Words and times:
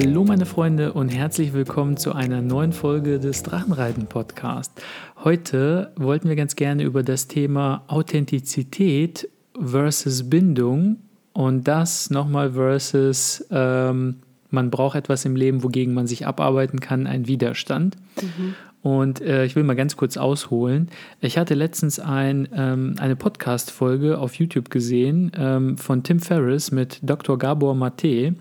Hallo 0.00 0.22
meine 0.22 0.46
Freunde 0.46 0.92
und 0.92 1.08
herzlich 1.08 1.52
willkommen 1.52 1.96
zu 1.96 2.12
einer 2.14 2.40
neuen 2.40 2.72
Folge 2.72 3.18
des 3.18 3.42
Drachenreiten 3.42 4.06
Podcast. 4.06 4.80
Heute 5.24 5.90
wollten 5.96 6.28
wir 6.28 6.36
ganz 6.36 6.54
gerne 6.54 6.84
über 6.84 7.02
das 7.02 7.26
Thema 7.26 7.82
Authentizität 7.88 9.28
versus 9.60 10.30
Bindung 10.30 10.98
und 11.32 11.66
das 11.66 12.10
nochmal 12.10 12.52
versus 12.52 13.44
ähm, 13.50 14.20
man 14.50 14.70
braucht 14.70 14.94
etwas 14.94 15.24
im 15.24 15.34
Leben, 15.34 15.64
wogegen 15.64 15.94
man 15.94 16.06
sich 16.06 16.28
abarbeiten 16.28 16.78
kann, 16.78 17.08
ein 17.08 17.26
Widerstand. 17.26 17.96
Mhm. 18.22 18.54
Und 18.82 19.20
äh, 19.20 19.44
ich 19.44 19.56
will 19.56 19.64
mal 19.64 19.74
ganz 19.74 19.96
kurz 19.96 20.16
ausholen. 20.16 20.88
Ich 21.20 21.36
hatte 21.36 21.54
letztens 21.54 21.98
ein, 21.98 22.48
ähm, 22.54 22.94
eine 23.00 23.16
Podcast-Folge 23.16 24.18
auf 24.18 24.34
YouTube 24.34 24.70
gesehen 24.70 25.32
ähm, 25.36 25.76
von 25.76 26.04
Tim 26.04 26.20
Ferriss 26.20 26.70
mit 26.70 27.00
Dr. 27.02 27.36
Gabor 27.36 27.74
Mate. 27.74 28.36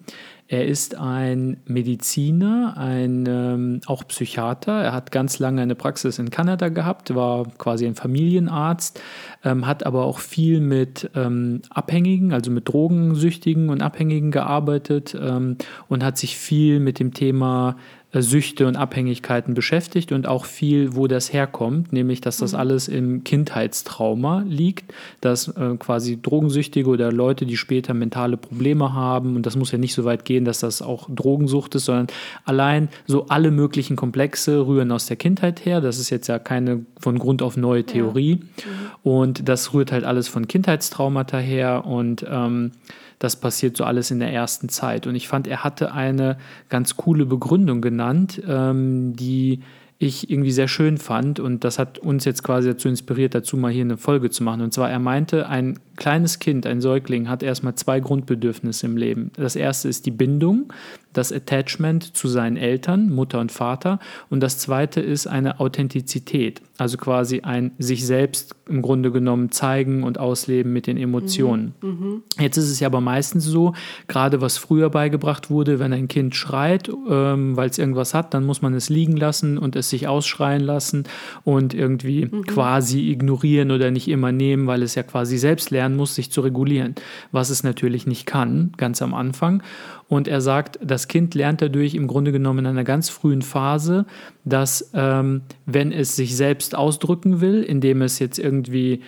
Er 0.49 0.65
ist 0.65 0.95
ein 0.95 1.57
Mediziner, 1.65 2.75
ein 2.77 3.25
ähm, 3.27 3.81
auch 3.85 4.07
Psychiater. 4.07 4.81
Er 4.81 4.93
hat 4.93 5.11
ganz 5.11 5.39
lange 5.39 5.61
eine 5.61 5.75
Praxis 5.75 6.19
in 6.19 6.29
Kanada 6.29 6.69
gehabt, 6.69 7.13
war 7.13 7.47
quasi 7.57 7.85
ein 7.85 7.95
Familienarzt, 7.95 9.01
ähm, 9.43 9.67
hat 9.67 9.85
aber 9.85 10.05
auch 10.05 10.19
viel 10.19 10.61
mit 10.61 11.09
ähm, 11.15 11.61
Abhängigen, 11.69 12.31
also 12.31 12.49
mit 12.49 12.69
Drogensüchtigen 12.69 13.69
und 13.69 13.81
Abhängigen 13.81 14.31
gearbeitet 14.31 15.17
ähm, 15.19 15.57
und 15.89 16.01
hat 16.01 16.17
sich 16.17 16.37
viel 16.37 16.79
mit 16.79 16.99
dem 16.99 17.13
Thema 17.13 17.75
Süchte 18.21 18.67
und 18.67 18.75
Abhängigkeiten 18.75 19.53
beschäftigt 19.53 20.11
und 20.11 20.27
auch 20.27 20.45
viel, 20.45 20.95
wo 20.95 21.07
das 21.07 21.33
herkommt, 21.33 21.93
nämlich 21.93 22.21
dass 22.21 22.37
das 22.37 22.53
mhm. 22.53 22.59
alles 22.59 22.87
im 22.87 23.23
Kindheitstrauma 23.23 24.43
liegt, 24.47 24.93
dass 25.21 25.47
äh, 25.49 25.75
quasi 25.77 26.21
Drogensüchtige 26.21 26.89
oder 26.89 27.11
Leute, 27.11 27.45
die 27.45 27.57
später 27.57 27.93
mentale 27.93 28.37
Probleme 28.37 28.93
haben, 28.93 29.35
und 29.35 29.45
das 29.45 29.55
muss 29.55 29.71
ja 29.71 29.77
nicht 29.77 29.93
so 29.93 30.05
weit 30.05 30.25
gehen, 30.25 30.45
dass 30.45 30.59
das 30.59 30.81
auch 30.81 31.09
Drogensucht 31.09 31.75
ist, 31.75 31.85
sondern 31.85 32.07
allein 32.45 32.89
so 33.05 33.27
alle 33.27 33.51
möglichen 33.51 33.95
Komplexe 33.95 34.65
rühren 34.65 34.91
aus 34.91 35.07
der 35.07 35.17
Kindheit 35.17 35.65
her. 35.65 35.81
Das 35.81 35.99
ist 35.99 36.09
jetzt 36.09 36.27
ja 36.27 36.39
keine 36.39 36.85
von 36.99 37.19
Grund 37.19 37.41
auf 37.41 37.57
neue 37.57 37.83
Theorie. 37.83 38.39
Ja. 38.39 38.65
Mhm. 38.65 39.11
Und 39.11 39.49
das 39.49 39.73
rührt 39.73 39.91
halt 39.91 40.03
alles 40.03 40.27
von 40.27 40.47
Kindheitstraumata 40.47 41.37
her 41.37 41.85
und 41.85 42.25
ähm, 42.29 42.71
das 43.19 43.35
passiert 43.35 43.77
so 43.77 43.83
alles 43.83 44.11
in 44.11 44.19
der 44.19 44.31
ersten 44.31 44.69
Zeit. 44.69 45.07
Und 45.07 45.15
ich 45.15 45.27
fand, 45.27 45.47
er 45.47 45.63
hatte 45.63 45.91
eine 45.93 46.37
ganz 46.69 46.97
coole 46.97 47.25
Begründung 47.25 47.81
genannt, 47.81 48.41
ähm, 48.47 49.15
die 49.15 49.61
ich 49.99 50.29
irgendwie 50.29 50.51
sehr 50.51 50.67
schön 50.67 50.97
fand 50.97 51.39
und 51.39 51.63
das 51.63 51.79
hat 51.79 51.97
uns 51.97 52.23
jetzt 52.23 52.43
quasi 52.43 52.69
dazu 52.69 52.87
inspiriert, 52.87 53.33
dazu 53.33 53.57
mal 53.57 53.71
hier 53.71 53.81
eine 53.81 53.97
Folge 53.97 54.29
zu 54.29 54.43
machen. 54.43 54.61
Und 54.61 54.71
zwar, 54.71 54.91
er 54.91 54.99
meinte, 54.99 55.49
ein 55.49 55.79
kleines 55.95 56.37
Kind, 56.37 56.67
ein 56.67 56.81
Säugling, 56.81 57.29
hat 57.29 57.41
erstmal 57.41 57.73
zwei 57.75 57.99
Grundbedürfnisse 57.99 58.85
im 58.85 58.95
Leben. 58.95 59.31
Das 59.35 59.55
erste 59.55 59.89
ist 59.89 60.05
die 60.05 60.11
Bindung, 60.11 60.71
das 61.17 61.31
Attachment 61.31 62.15
zu 62.15 62.27
seinen 62.27 62.57
Eltern, 62.57 63.09
Mutter 63.09 63.39
und 63.39 63.51
Vater. 63.51 63.99
Und 64.29 64.41
das 64.41 64.59
zweite 64.59 65.01
ist 65.01 65.25
eine 65.25 65.59
Authentizität, 65.59 66.61
also 66.77 66.97
quasi 66.97 67.41
ein 67.41 67.71
sich 67.79 68.05
selbst 68.05 68.55
im 68.69 68.81
Grunde 68.81 69.11
genommen 69.11 69.49
zeigen 69.51 70.03
und 70.03 70.19
ausleben 70.19 70.73
mit 70.73 70.85
den 70.85 70.97
Emotionen. 70.97 71.73
Mhm. 71.81 71.89
Mhm. 71.89 72.23
Jetzt 72.39 72.57
ist 72.57 72.69
es 72.69 72.79
ja 72.79 72.87
aber 72.87 73.01
meistens 73.01 73.45
so, 73.45 73.73
gerade 74.07 74.41
was 74.41 74.57
früher 74.57 74.89
beigebracht 74.89 75.49
wurde, 75.49 75.79
wenn 75.79 75.91
ein 75.93 76.07
Kind 76.07 76.35
schreit, 76.35 76.89
ähm, 77.09 77.57
weil 77.57 77.69
es 77.69 77.79
irgendwas 77.79 78.13
hat, 78.13 78.33
dann 78.33 78.45
muss 78.45 78.61
man 78.61 78.73
es 78.75 78.89
liegen 78.89 79.17
lassen 79.17 79.57
und 79.57 79.75
es 79.75 79.89
sich 79.89 80.07
ausschreien 80.07 80.61
lassen 80.61 81.05
und 81.43 81.73
irgendwie 81.73 82.25
mhm. 82.25 82.45
quasi 82.45 83.09
ignorieren 83.09 83.71
oder 83.71 83.89
nicht 83.89 84.07
immer 84.07 84.31
nehmen, 84.31 84.67
weil 84.67 84.83
es 84.83 84.93
ja 84.93 85.03
quasi 85.03 85.37
selbst 85.37 85.71
lernen 85.71 85.95
muss, 85.95 86.13
sich 86.13 86.31
zu 86.31 86.41
regulieren, 86.41 86.93
was 87.31 87.49
es 87.49 87.63
natürlich 87.63 88.05
nicht 88.05 88.25
kann, 88.27 88.71
ganz 88.77 89.01
am 89.01 89.13
Anfang. 89.13 89.63
Und 90.09 90.27
er 90.27 90.39
sagt, 90.39 90.79
das 90.81 91.06
Kind 91.07 91.35
lernt 91.35 91.61
dadurch 91.61 91.95
im 91.95 92.07
Grunde 92.07 92.31
genommen 92.31 92.59
in 92.59 92.67
einer 92.67 92.83
ganz 92.83 93.09
frühen 93.09 93.41
Phase, 93.41 94.05
dass 94.45 94.91
ähm, 94.93 95.41
wenn 95.65 95.91
es 95.91 96.15
sich 96.15 96.35
selbst 96.35 96.75
ausdrücken 96.75 97.41
will, 97.41 97.63
indem 97.63 98.01
es 98.01 98.19
jetzt 98.19 98.39
irgendwie 98.39 99.01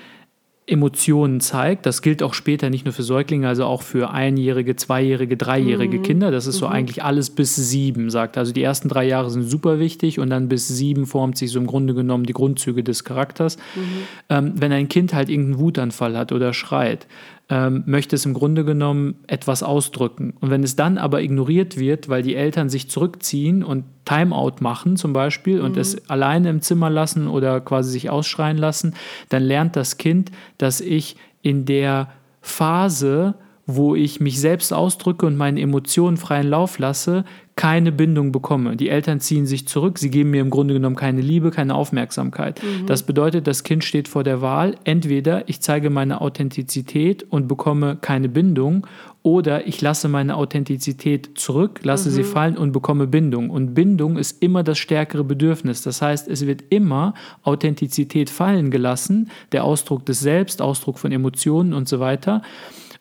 Emotionen 0.69 1.41
zeigt. 1.41 1.85
Das 1.85 2.01
gilt 2.01 2.21
auch 2.21 2.33
später 2.33 2.69
nicht 2.69 2.85
nur 2.85 2.93
für 2.93 3.03
Säuglinge, 3.03 3.47
also 3.47 3.65
auch 3.65 3.81
für 3.81 4.11
einjährige, 4.11 4.75
zweijährige, 4.75 5.35
dreijährige 5.35 5.97
mhm. 5.97 6.03
Kinder. 6.03 6.31
Das 6.31 6.45
ist 6.47 6.57
so 6.57 6.67
mhm. 6.67 6.73
eigentlich 6.73 7.03
alles 7.03 7.31
bis 7.31 7.55
sieben, 7.55 8.09
sagt. 8.09 8.37
Also 8.37 8.53
die 8.53 8.61
ersten 8.61 8.87
drei 8.87 9.05
Jahre 9.05 9.29
sind 9.29 9.43
super 9.43 9.79
wichtig 9.79 10.19
und 10.19 10.29
dann 10.29 10.47
bis 10.47 10.67
sieben 10.67 11.07
formt 11.07 11.37
sich 11.37 11.51
so 11.51 11.59
im 11.59 11.67
Grunde 11.67 11.93
genommen 11.93 12.25
die 12.25 12.33
Grundzüge 12.33 12.83
des 12.83 13.03
Charakters. 13.03 13.57
Mhm. 13.75 13.81
Ähm, 14.29 14.53
wenn 14.55 14.71
ein 14.71 14.87
Kind 14.87 15.13
halt 15.13 15.29
irgendeinen 15.29 15.59
Wutanfall 15.59 16.17
hat 16.17 16.31
oder 16.31 16.53
schreit, 16.53 17.07
ähm, 17.49 17.83
möchte 17.87 18.15
es 18.15 18.25
im 18.25 18.33
Grunde 18.33 18.63
genommen 18.63 19.15
etwas 19.27 19.63
ausdrücken. 19.63 20.35
Und 20.39 20.51
wenn 20.51 20.63
es 20.63 20.75
dann 20.75 20.97
aber 20.97 21.21
ignoriert 21.21 21.77
wird, 21.77 22.07
weil 22.07 22.21
die 22.21 22.35
Eltern 22.35 22.69
sich 22.69 22.89
zurückziehen 22.89 23.63
und 23.63 23.85
Timeout 24.05 24.55
machen 24.59 24.97
zum 24.97 25.13
Beispiel 25.13 25.59
mhm. 25.59 25.65
und 25.65 25.77
es 25.77 26.09
alleine 26.09 26.49
im 26.49 26.61
Zimmer 26.61 26.89
lassen 26.89 27.27
oder 27.27 27.59
quasi 27.61 27.91
sich 27.91 28.09
ausschreien 28.09 28.57
lassen, 28.57 28.93
dann 29.29 29.43
lernt 29.43 29.75
das 29.75 29.97
Kind, 29.97 30.31
dass 30.59 30.79
ich 30.79 31.15
in 31.41 31.65
der 31.65 32.09
Phase, 32.41 33.35
wo 33.65 33.95
ich 33.95 34.19
mich 34.19 34.39
selbst 34.39 34.71
ausdrücke 34.71 35.25
und 35.25 35.35
meinen 35.35 35.57
Emotionen 35.57 36.17
freien 36.17 36.47
Lauf 36.47 36.77
lasse, 36.77 37.25
keine 37.59 37.91
Bindung 37.91 38.31
bekomme. 38.31 38.77
Die 38.77 38.87
Eltern 38.87 39.19
ziehen 39.19 39.45
sich 39.45 39.67
zurück, 39.67 39.99
sie 39.99 40.09
geben 40.09 40.31
mir 40.31 40.39
im 40.39 40.49
Grunde 40.49 40.73
genommen 40.73 40.95
keine 40.95 41.19
Liebe, 41.19 41.51
keine 41.51 41.75
Aufmerksamkeit. 41.75 42.63
Mhm. 42.63 42.85
Das 42.85 43.03
bedeutet, 43.03 43.47
das 43.47 43.65
Kind 43.65 43.83
steht 43.83 44.07
vor 44.07 44.23
der 44.23 44.39
Wahl, 44.41 44.77
entweder 44.85 45.49
ich 45.49 45.59
zeige 45.59 45.89
meine 45.89 46.21
Authentizität 46.21 47.23
und 47.23 47.49
bekomme 47.49 47.97
keine 47.99 48.29
Bindung 48.29 48.87
oder 49.23 49.67
ich 49.67 49.81
lasse 49.81 50.07
meine 50.07 50.37
Authentizität 50.37 51.31
zurück, 51.37 51.81
lasse 51.83 52.07
mhm. 52.07 52.13
sie 52.13 52.23
fallen 52.23 52.57
und 52.57 52.71
bekomme 52.71 53.07
Bindung. 53.07 53.49
Und 53.49 53.73
Bindung 53.73 54.17
ist 54.17 54.41
immer 54.41 54.63
das 54.63 54.77
stärkere 54.77 55.25
Bedürfnis. 55.25 55.81
Das 55.81 56.01
heißt, 56.01 56.29
es 56.29 56.47
wird 56.47 56.63
immer 56.69 57.13
Authentizität 57.43 58.29
fallen 58.29 58.71
gelassen, 58.71 59.31
der 59.51 59.65
Ausdruck 59.65 60.05
des 60.05 60.21
Selbst, 60.21 60.61
Ausdruck 60.61 60.97
von 60.97 61.11
Emotionen 61.11 61.73
und 61.73 61.89
so 61.89 61.99
weiter. 61.99 62.41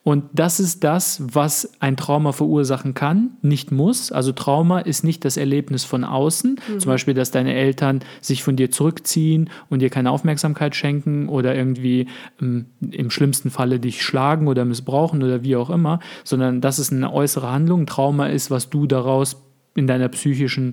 Und 0.08 0.24
das 0.32 0.58
ist 0.58 0.84
das, 0.84 1.20
was 1.34 1.70
ein 1.80 1.98
Trauma 1.98 2.32
verursachen 2.32 2.94
kann, 2.94 3.32
nicht 3.42 3.72
muss. 3.72 4.10
Also 4.10 4.32
Trauma 4.32 4.78
ist 4.78 5.04
nicht 5.04 5.22
das 5.26 5.36
Erlebnis 5.36 5.84
von 5.84 6.02
außen, 6.02 6.52
mhm. 6.52 6.80
zum 6.80 6.90
Beispiel, 6.90 7.12
dass 7.12 7.30
deine 7.30 7.52
Eltern 7.52 8.00
sich 8.22 8.42
von 8.42 8.56
dir 8.56 8.70
zurückziehen 8.70 9.50
und 9.68 9.80
dir 9.80 9.90
keine 9.90 10.10
Aufmerksamkeit 10.10 10.74
schenken 10.74 11.28
oder 11.28 11.54
irgendwie 11.54 12.06
ähm, 12.40 12.64
im 12.90 13.10
schlimmsten 13.10 13.50
Falle 13.50 13.80
dich 13.80 14.02
schlagen 14.02 14.48
oder 14.48 14.64
missbrauchen 14.64 15.22
oder 15.22 15.44
wie 15.44 15.56
auch 15.56 15.68
immer, 15.68 16.00
sondern 16.24 16.62
das 16.62 16.78
ist 16.78 16.90
eine 16.90 17.12
äußere 17.12 17.52
Handlung. 17.52 17.84
Trauma 17.84 18.28
ist, 18.28 18.50
was 18.50 18.70
du 18.70 18.86
daraus 18.86 19.42
in 19.74 19.86
deiner 19.86 20.08
psychischen, 20.08 20.72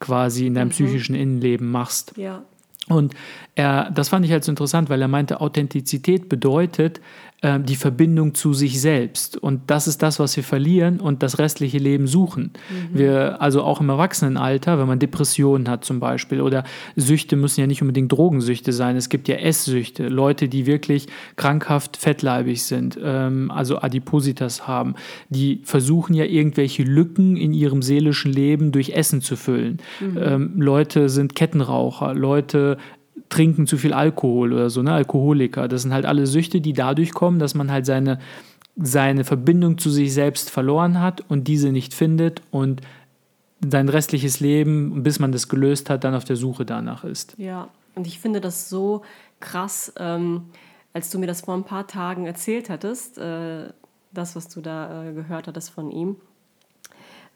quasi 0.00 0.48
in 0.48 0.54
deinem 0.54 0.66
mhm. 0.66 0.72
psychischen 0.72 1.14
Innenleben 1.14 1.70
machst. 1.70 2.14
Ja. 2.16 2.42
Und 2.88 3.14
er, 3.54 3.90
das 3.90 4.08
fand 4.08 4.24
ich 4.24 4.32
halt 4.32 4.44
so 4.44 4.52
interessant, 4.52 4.88
weil 4.88 5.02
er 5.02 5.08
meinte, 5.08 5.40
Authentizität 5.40 6.28
bedeutet, 6.30 7.00
äh, 7.42 7.60
die 7.60 7.76
Verbindung 7.76 8.34
zu 8.34 8.54
sich 8.54 8.80
selbst. 8.80 9.36
Und 9.36 9.62
das 9.66 9.86
ist 9.86 10.02
das, 10.02 10.18
was 10.18 10.34
wir 10.36 10.44
verlieren 10.44 11.00
und 11.00 11.22
das 11.22 11.38
restliche 11.38 11.76
Leben 11.76 12.06
suchen. 12.06 12.52
Mhm. 12.70 12.98
Wir, 12.98 13.42
also 13.42 13.62
auch 13.62 13.80
im 13.80 13.90
Erwachsenenalter, 13.90 14.78
wenn 14.78 14.86
man 14.86 14.98
Depressionen 14.98 15.68
hat 15.68 15.84
zum 15.84 16.00
Beispiel 16.00 16.40
oder 16.40 16.64
Süchte 16.96 17.36
müssen 17.36 17.60
ja 17.60 17.66
nicht 17.66 17.82
unbedingt 17.82 18.10
Drogensüchte 18.10 18.72
sein. 18.72 18.96
Es 18.96 19.10
gibt 19.10 19.28
ja 19.28 19.36
Esssüchte, 19.36 20.08
Leute, 20.08 20.48
die 20.48 20.64
wirklich 20.64 21.08
krankhaft 21.36 21.98
fettleibig 21.98 22.62
sind, 22.62 22.98
ähm, 23.02 23.50
also 23.50 23.78
Adipositas 23.78 24.66
haben, 24.66 24.94
die 25.28 25.60
versuchen 25.64 26.14
ja 26.14 26.24
irgendwelche 26.24 26.84
Lücken 26.84 27.36
in 27.36 27.52
ihrem 27.52 27.82
seelischen 27.82 28.32
Leben 28.32 28.72
durch 28.72 28.90
Essen 28.90 29.20
zu 29.20 29.36
füllen. 29.36 29.78
Mhm. 30.00 30.18
Ähm, 30.22 30.52
Leute 30.56 31.10
sind 31.10 31.34
Kettenraucher, 31.34 32.14
Leute 32.14 32.78
trinken 33.32 33.66
zu 33.66 33.78
viel 33.78 33.94
Alkohol 33.94 34.52
oder 34.52 34.68
so, 34.68 34.82
ne? 34.82 34.92
Alkoholiker. 34.92 35.66
Das 35.66 35.82
sind 35.82 35.94
halt 35.94 36.04
alle 36.04 36.26
Süchte, 36.26 36.60
die 36.60 36.74
dadurch 36.74 37.12
kommen, 37.12 37.38
dass 37.38 37.54
man 37.54 37.72
halt 37.72 37.86
seine, 37.86 38.18
seine 38.76 39.24
Verbindung 39.24 39.78
zu 39.78 39.88
sich 39.88 40.12
selbst 40.12 40.50
verloren 40.50 41.00
hat 41.00 41.24
und 41.28 41.48
diese 41.48 41.72
nicht 41.72 41.94
findet 41.94 42.42
und 42.50 42.82
sein 43.66 43.88
restliches 43.88 44.40
Leben, 44.40 45.02
bis 45.02 45.18
man 45.18 45.32
das 45.32 45.48
gelöst 45.48 45.88
hat, 45.88 46.04
dann 46.04 46.14
auf 46.14 46.24
der 46.24 46.36
Suche 46.36 46.66
danach 46.66 47.04
ist. 47.04 47.34
Ja, 47.38 47.68
und 47.94 48.06
ich 48.06 48.18
finde 48.18 48.42
das 48.42 48.68
so 48.68 49.00
krass, 49.40 49.94
ähm, 49.98 50.50
als 50.92 51.08
du 51.08 51.18
mir 51.18 51.26
das 51.26 51.40
vor 51.40 51.54
ein 51.54 51.64
paar 51.64 51.86
Tagen 51.86 52.26
erzählt 52.26 52.68
hattest, 52.68 53.16
äh, 53.16 53.68
das, 54.12 54.36
was 54.36 54.48
du 54.48 54.60
da 54.60 55.08
äh, 55.08 55.14
gehört 55.14 55.46
hattest 55.46 55.70
von 55.70 55.90
ihm 55.90 56.16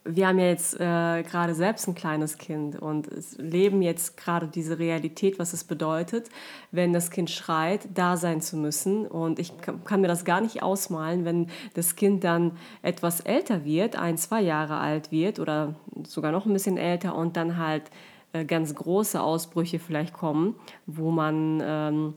wir 0.08 0.28
haben 0.28 0.38
ja 0.38 0.46
jetzt 0.46 0.74
äh, 0.74 1.22
gerade 1.22 1.54
selbst 1.54 1.88
ein 1.88 1.94
kleines 1.94 2.38
Kind 2.38 2.80
und 2.80 3.08
leben 3.38 3.82
jetzt 3.82 4.16
gerade 4.16 4.48
diese 4.48 4.78
Realität, 4.78 5.38
was 5.38 5.52
es 5.52 5.64
bedeutet, 5.64 6.28
wenn 6.70 6.92
das 6.92 7.10
Kind 7.10 7.30
schreit, 7.30 7.88
da 7.94 8.16
sein 8.16 8.40
zu 8.40 8.56
müssen. 8.56 9.06
Und 9.06 9.38
ich 9.38 9.52
kann 9.84 10.00
mir 10.00 10.08
das 10.08 10.24
gar 10.24 10.40
nicht 10.40 10.62
ausmalen, 10.62 11.24
wenn 11.24 11.48
das 11.74 11.96
Kind 11.96 12.24
dann 12.24 12.52
etwas 12.82 13.20
älter 13.20 13.64
wird, 13.64 13.96
ein, 13.96 14.16
zwei 14.18 14.40
Jahre 14.40 14.78
alt 14.78 15.10
wird 15.10 15.38
oder 15.38 15.74
sogar 16.06 16.32
noch 16.32 16.46
ein 16.46 16.52
bisschen 16.52 16.76
älter 16.76 17.14
und 17.16 17.36
dann 17.36 17.56
halt 17.56 17.84
äh, 18.32 18.44
ganz 18.44 18.74
große 18.74 19.20
Ausbrüche 19.20 19.78
vielleicht 19.78 20.12
kommen, 20.12 20.54
wo 20.86 21.10
man... 21.10 21.62
Ähm, 21.64 22.14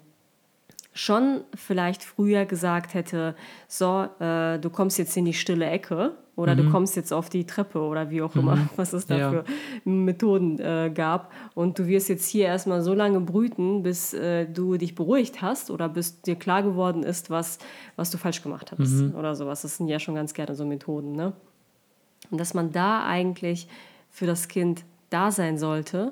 schon 0.99 1.45
vielleicht 1.55 2.03
früher 2.03 2.45
gesagt 2.45 2.93
hätte, 2.93 3.33
so, 3.69 4.07
äh, 4.19 4.59
du 4.59 4.69
kommst 4.69 4.97
jetzt 4.97 5.15
in 5.15 5.23
die 5.23 5.33
stille 5.33 5.65
Ecke 5.65 6.17
oder 6.35 6.55
mhm. 6.55 6.57
du 6.57 6.71
kommst 6.71 6.97
jetzt 6.97 7.13
auf 7.13 7.29
die 7.29 7.45
Treppe 7.45 7.79
oder 7.79 8.09
wie 8.09 8.21
auch 8.21 8.35
immer, 8.35 8.57
mhm. 8.57 8.69
was 8.75 8.91
es 8.91 9.07
da 9.07 9.17
ja. 9.17 9.29
für 9.31 9.43
Methoden 9.85 10.59
äh, 10.59 10.91
gab. 10.93 11.31
Und 11.55 11.79
du 11.79 11.87
wirst 11.87 12.09
jetzt 12.09 12.27
hier 12.27 12.47
erstmal 12.47 12.81
so 12.81 12.93
lange 12.93 13.21
brüten, 13.21 13.81
bis 13.81 14.13
äh, 14.13 14.45
du 14.45 14.75
dich 14.75 14.93
beruhigt 14.93 15.41
hast 15.41 15.71
oder 15.71 15.87
bis 15.87 16.21
dir 16.21 16.35
klar 16.35 16.63
geworden 16.63 17.03
ist, 17.03 17.29
was, 17.29 17.59
was 17.95 18.11
du 18.11 18.17
falsch 18.17 18.43
gemacht 18.43 18.73
hast 18.77 18.89
mhm. 18.89 19.15
oder 19.15 19.35
sowas. 19.35 19.61
Das 19.61 19.77
sind 19.77 19.87
ja 19.87 19.99
schon 19.99 20.15
ganz 20.15 20.33
gerne 20.33 20.53
so 20.53 20.65
Methoden. 20.65 21.13
Ne? 21.13 21.31
Und 22.29 22.41
dass 22.41 22.53
man 22.53 22.73
da 22.73 23.05
eigentlich 23.05 23.69
für 24.09 24.25
das 24.25 24.49
Kind 24.49 24.83
da 25.09 25.31
sein 25.31 25.57
sollte 25.57 26.11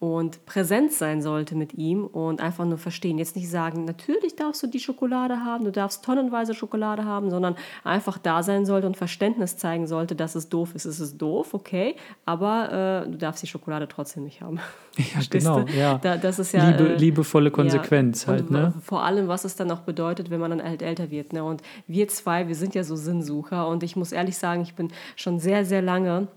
und 0.00 0.46
präsent 0.46 0.92
sein 0.92 1.22
sollte 1.22 1.56
mit 1.56 1.74
ihm 1.74 2.04
und 2.04 2.40
einfach 2.40 2.64
nur 2.64 2.78
verstehen. 2.78 3.18
Jetzt 3.18 3.34
nicht 3.34 3.50
sagen, 3.50 3.84
natürlich 3.84 4.36
darfst 4.36 4.62
du 4.62 4.68
die 4.68 4.78
Schokolade 4.78 5.44
haben, 5.44 5.64
du 5.64 5.72
darfst 5.72 6.04
tonnenweise 6.04 6.54
Schokolade 6.54 7.04
haben, 7.04 7.30
sondern 7.30 7.56
einfach 7.82 8.16
da 8.16 8.44
sein 8.44 8.64
sollte 8.64 8.86
und 8.86 8.96
Verständnis 8.96 9.56
zeigen 9.56 9.88
sollte, 9.88 10.14
dass 10.14 10.36
es 10.36 10.48
doof 10.48 10.76
ist. 10.76 10.84
Es 10.84 11.00
ist 11.00 11.18
doof, 11.18 11.52
okay, 11.52 11.96
aber 12.24 13.04
äh, 13.06 13.10
du 13.10 13.18
darfst 13.18 13.42
die 13.42 13.48
Schokolade 13.48 13.88
trotzdem 13.88 14.22
nicht 14.22 14.40
haben. 14.40 14.60
Ja, 14.96 15.20
genau. 15.30 15.64
Ja. 15.76 15.98
Da, 15.98 16.16
das 16.16 16.38
ist 16.38 16.52
ja 16.52 16.70
Liebe, 16.70 16.90
äh, 16.90 16.96
liebevolle 16.96 17.50
Konsequenz 17.50 18.22
ja, 18.22 18.34
halt. 18.34 18.52
Ne? 18.52 18.74
Vor 18.80 19.02
allem, 19.02 19.26
was 19.26 19.44
es 19.44 19.56
dann 19.56 19.68
auch 19.72 19.80
bedeutet, 19.80 20.30
wenn 20.30 20.38
man 20.38 20.50
dann 20.50 20.62
halt 20.62 20.80
älter 20.80 21.10
wird. 21.10 21.32
Ne? 21.32 21.42
Und 21.42 21.60
wir 21.88 22.06
zwei, 22.06 22.46
wir 22.46 22.54
sind 22.54 22.76
ja 22.76 22.84
so 22.84 22.94
Sinnsucher 22.94 23.66
und 23.66 23.82
ich 23.82 23.96
muss 23.96 24.12
ehrlich 24.12 24.38
sagen, 24.38 24.62
ich 24.62 24.74
bin 24.74 24.92
schon 25.16 25.40
sehr, 25.40 25.64
sehr 25.64 25.82
lange 25.82 26.28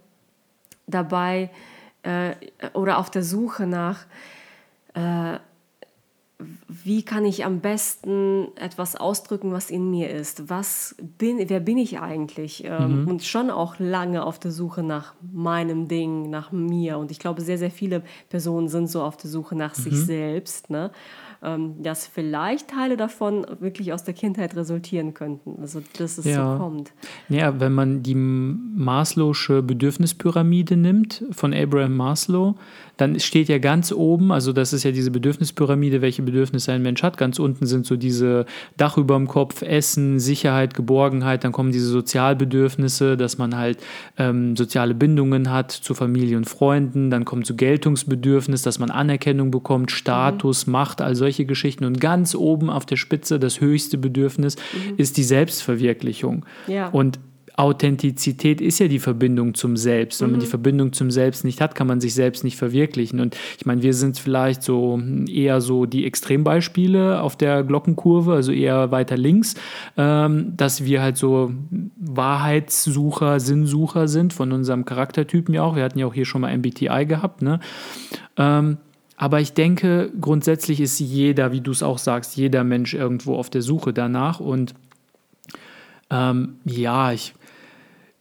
dabei, 0.88 1.52
äh, 2.04 2.36
oder 2.74 2.98
auf 2.98 3.10
der 3.10 3.24
Suche 3.24 3.68
nach, 3.68 4.06
äh, 4.94 5.38
wie 6.68 7.04
kann 7.04 7.26
ich 7.26 7.46
am 7.46 7.60
besten 7.60 8.48
etwas 8.56 8.96
ausdrücken, 8.96 9.52
was 9.52 9.70
in 9.70 9.92
mir 9.92 10.10
ist? 10.10 10.50
Was 10.50 10.96
bin, 11.00 11.38
wer 11.48 11.60
bin 11.60 11.78
ich 11.78 12.00
eigentlich? 12.00 12.64
Ähm, 12.66 13.02
mhm. 13.02 13.08
Und 13.08 13.24
schon 13.24 13.52
auch 13.52 13.78
lange 13.80 14.26
auf 14.26 14.40
der 14.40 14.52
Suche 14.52 14.82
nach 14.82 15.14
meinem 15.22 15.88
Ding, 15.88 16.30
nach 16.30 16.52
mir. 16.52 16.98
Und 16.98 17.12
ich 17.12 17.20
glaube, 17.20 17.42
sehr, 17.42 17.58
sehr 17.58 17.72
viele 17.72 18.02
Personen 18.30 18.70
sind 18.70 18.88
so 18.88 19.04
auf 19.04 19.18
der 19.18 19.30
Suche 19.30 19.56
nach 19.56 19.78
mhm. 19.78 19.82
sich 19.82 19.96
selbst. 19.96 20.70
Ne? 20.70 20.92
Ähm, 21.44 21.82
dass 21.82 22.06
vielleicht 22.06 22.70
Teile 22.70 22.98
davon 22.98 23.46
wirklich 23.60 23.94
aus 23.94 24.04
der 24.04 24.14
Kindheit 24.14 24.56
resultieren 24.56 25.14
könnten. 25.14 25.58
Also, 25.60 25.82
dass 25.98 26.18
es 26.20 26.26
ja. 26.26 26.54
so 26.54 26.64
kommt. 26.64 26.92
Ja, 27.30 27.60
wenn 27.60 27.74
man 27.74 28.04
die 28.04 28.16
Maslow'sche 28.16 29.64
Bedürfnispyramide 29.64 30.78
nimmt 30.78 31.24
von 31.32 31.54
Abraham 31.54 31.98
Maslow, 31.98 32.56
dann 32.98 33.20
steht 33.20 33.50
ja 33.50 33.58
ganz 33.58 33.92
oben, 33.92 34.32
also 34.32 34.54
das 34.54 34.74
ist 34.74 34.84
ja 34.84 34.92
diese 34.92 35.10
Bedürfnispyramide, 35.10 36.04
welche 36.04 36.22
Bedürfnisse 36.22 36.74
ein 36.74 36.84
Mensch 36.84 37.02
hat. 37.02 37.18
Ganz 37.18 37.40
unten 37.40 37.66
sind 37.66 37.88
so 37.88 37.96
diese 37.96 38.46
Dach 38.78 38.98
über 38.98 39.16
dem 39.16 39.28
Kopf, 39.28 39.64
Essen, 39.64 40.20
Sicherheit, 40.20 40.76
Geborgenheit. 40.76 41.44
Dann 41.44 41.52
kommen 41.52 41.72
diese 41.72 41.88
Sozialbedürfnisse, 41.88 43.18
dass 43.18 43.40
man 43.40 43.58
halt 43.58 43.80
ähm, 44.18 44.56
soziale 44.56 44.94
Bindungen 44.94 45.50
hat 45.50 45.72
zu 45.72 45.96
Familie 45.96 46.38
und 46.38 46.46
Freunden. 46.46 47.10
Dann 47.10 47.26
kommt 47.26 47.48
so 47.48 47.56
Geltungsbedürfnis, 47.56 48.62
dass 48.62 48.78
man 48.78 48.92
Anerkennung 48.92 49.50
bekommt, 49.50 49.90
Status, 49.90 50.68
mhm. 50.68 50.74
Macht, 50.74 51.02
all 51.02 51.16
solche 51.16 51.31
Geschichten. 51.46 51.86
Und 51.86 52.00
ganz 52.00 52.36
oben 52.36 52.70
auf 52.70 52.86
der 52.86 52.98
Spitze, 52.98 53.40
das 53.40 53.62
höchste 53.62 53.98
Bedürfnis, 53.98 54.56
mhm. 54.56 54.96
ist 54.98 55.18
die 55.18 55.24
Selbstverwirklichung. 55.24 56.46
Ja. 56.68 56.90
Und 56.90 57.20
Authentizität 57.62 58.62
ist 58.62 58.80
ja 58.80 58.88
die 58.88 59.00
Verbindung 59.00 59.54
zum 59.54 59.78
Selbst. 59.78 60.22
Wenn 60.22 60.28
mhm. 60.28 60.32
man 60.34 60.40
die 60.40 60.48
Verbindung 60.48 60.94
zum 60.94 61.12
Selbst 61.12 61.44
nicht 61.44 61.62
hat, 61.62 61.76
kann 61.76 61.88
man 61.88 62.00
sich 62.02 62.14
selbst 62.14 62.44
nicht 62.44 62.58
verwirklichen. 62.58 63.20
Und 63.20 63.38
ich 63.58 63.66
meine, 63.66 63.84
wir 63.84 63.94
sind 63.94 64.18
vielleicht 64.18 64.64
so 64.64 65.02
eher 65.28 65.62
so 65.62 65.86
die 65.86 66.06
Extrembeispiele 66.06 67.22
auf 67.22 67.36
der 67.36 67.64
Glockenkurve, 67.64 68.34
also 68.34 68.52
eher 68.52 68.92
weiter 68.92 69.18
links, 69.18 69.56
ähm, 69.98 70.54
dass 70.58 70.86
wir 70.86 71.02
halt 71.02 71.18
so 71.18 71.52
Wahrheitssucher, 71.98 73.40
Sinnsucher 73.40 74.08
sind 74.08 74.34
von 74.34 74.52
unserem 74.52 74.86
Charaktertypen 74.86 75.54
ja 75.54 75.64
auch. 75.64 75.76
Wir 75.76 75.84
hatten 75.84 76.00
ja 76.00 76.08
auch 76.08 76.14
hier 76.14 76.26
schon 76.26 76.42
mal 76.42 76.58
MBTI 76.58 77.06
gehabt. 77.06 77.42
Ne? 77.42 77.60
Ähm, 78.38 78.78
aber 79.22 79.40
ich 79.40 79.54
denke, 79.54 80.12
grundsätzlich 80.20 80.82
ist 80.82 81.00
jeder, 81.00 81.52
wie 81.52 81.62
du 81.62 81.70
es 81.70 81.84
auch 81.84 82.00
sagst, 82.00 82.38
jeder 82.38 82.64
Mensch 82.64 82.96
irgendwo 82.96 83.36
auf 83.36 83.52
der 83.52 83.62
Suche 83.62 83.94
danach. 83.94 84.40
Und 84.40 84.74
ähm, 86.10 86.56
ja, 86.66 87.12
ich 87.12 87.36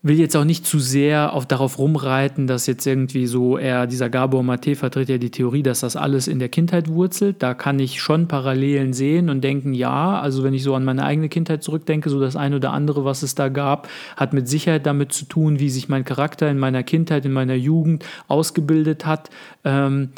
will 0.02 0.18
jetzt 0.18 0.36
auch 0.36 0.44
nicht 0.44 0.66
zu 0.66 0.78
sehr 0.78 1.32
auf, 1.32 1.46
darauf 1.46 1.78
rumreiten, 1.78 2.46
dass 2.46 2.66
jetzt 2.66 2.86
irgendwie 2.86 3.26
so 3.26 3.56
er, 3.56 3.86
dieser 3.86 4.10
Gabor 4.10 4.42
Mate 4.42 4.76
vertritt 4.76 5.08
ja 5.08 5.16
die 5.16 5.30
Theorie, 5.30 5.62
dass 5.62 5.80
das 5.80 5.96
alles 5.96 6.28
in 6.28 6.38
der 6.38 6.50
Kindheit 6.50 6.88
wurzelt. 6.88 7.36
Da 7.38 7.54
kann 7.54 7.78
ich 7.78 8.02
schon 8.02 8.28
Parallelen 8.28 8.92
sehen 8.92 9.30
und 9.30 9.42
denken, 9.42 9.72
ja, 9.72 10.20
also 10.20 10.44
wenn 10.44 10.52
ich 10.52 10.62
so 10.62 10.74
an 10.74 10.84
meine 10.84 11.04
eigene 11.04 11.30
Kindheit 11.30 11.62
zurückdenke, 11.62 12.10
so 12.10 12.20
das 12.20 12.36
eine 12.36 12.56
oder 12.56 12.74
andere, 12.74 13.06
was 13.06 13.22
es 13.22 13.34
da 13.34 13.48
gab, 13.48 13.88
hat 14.18 14.34
mit 14.34 14.50
Sicherheit 14.50 14.84
damit 14.84 15.14
zu 15.14 15.24
tun, 15.24 15.60
wie 15.60 15.70
sich 15.70 15.88
mein 15.88 16.04
Charakter 16.04 16.50
in 16.50 16.58
meiner 16.58 16.82
Kindheit, 16.82 17.24
in 17.24 17.32
meiner 17.32 17.54
Jugend 17.54 18.04
ausgebildet 18.28 19.06
hat. 19.06 19.30
Ähm, 19.64 20.10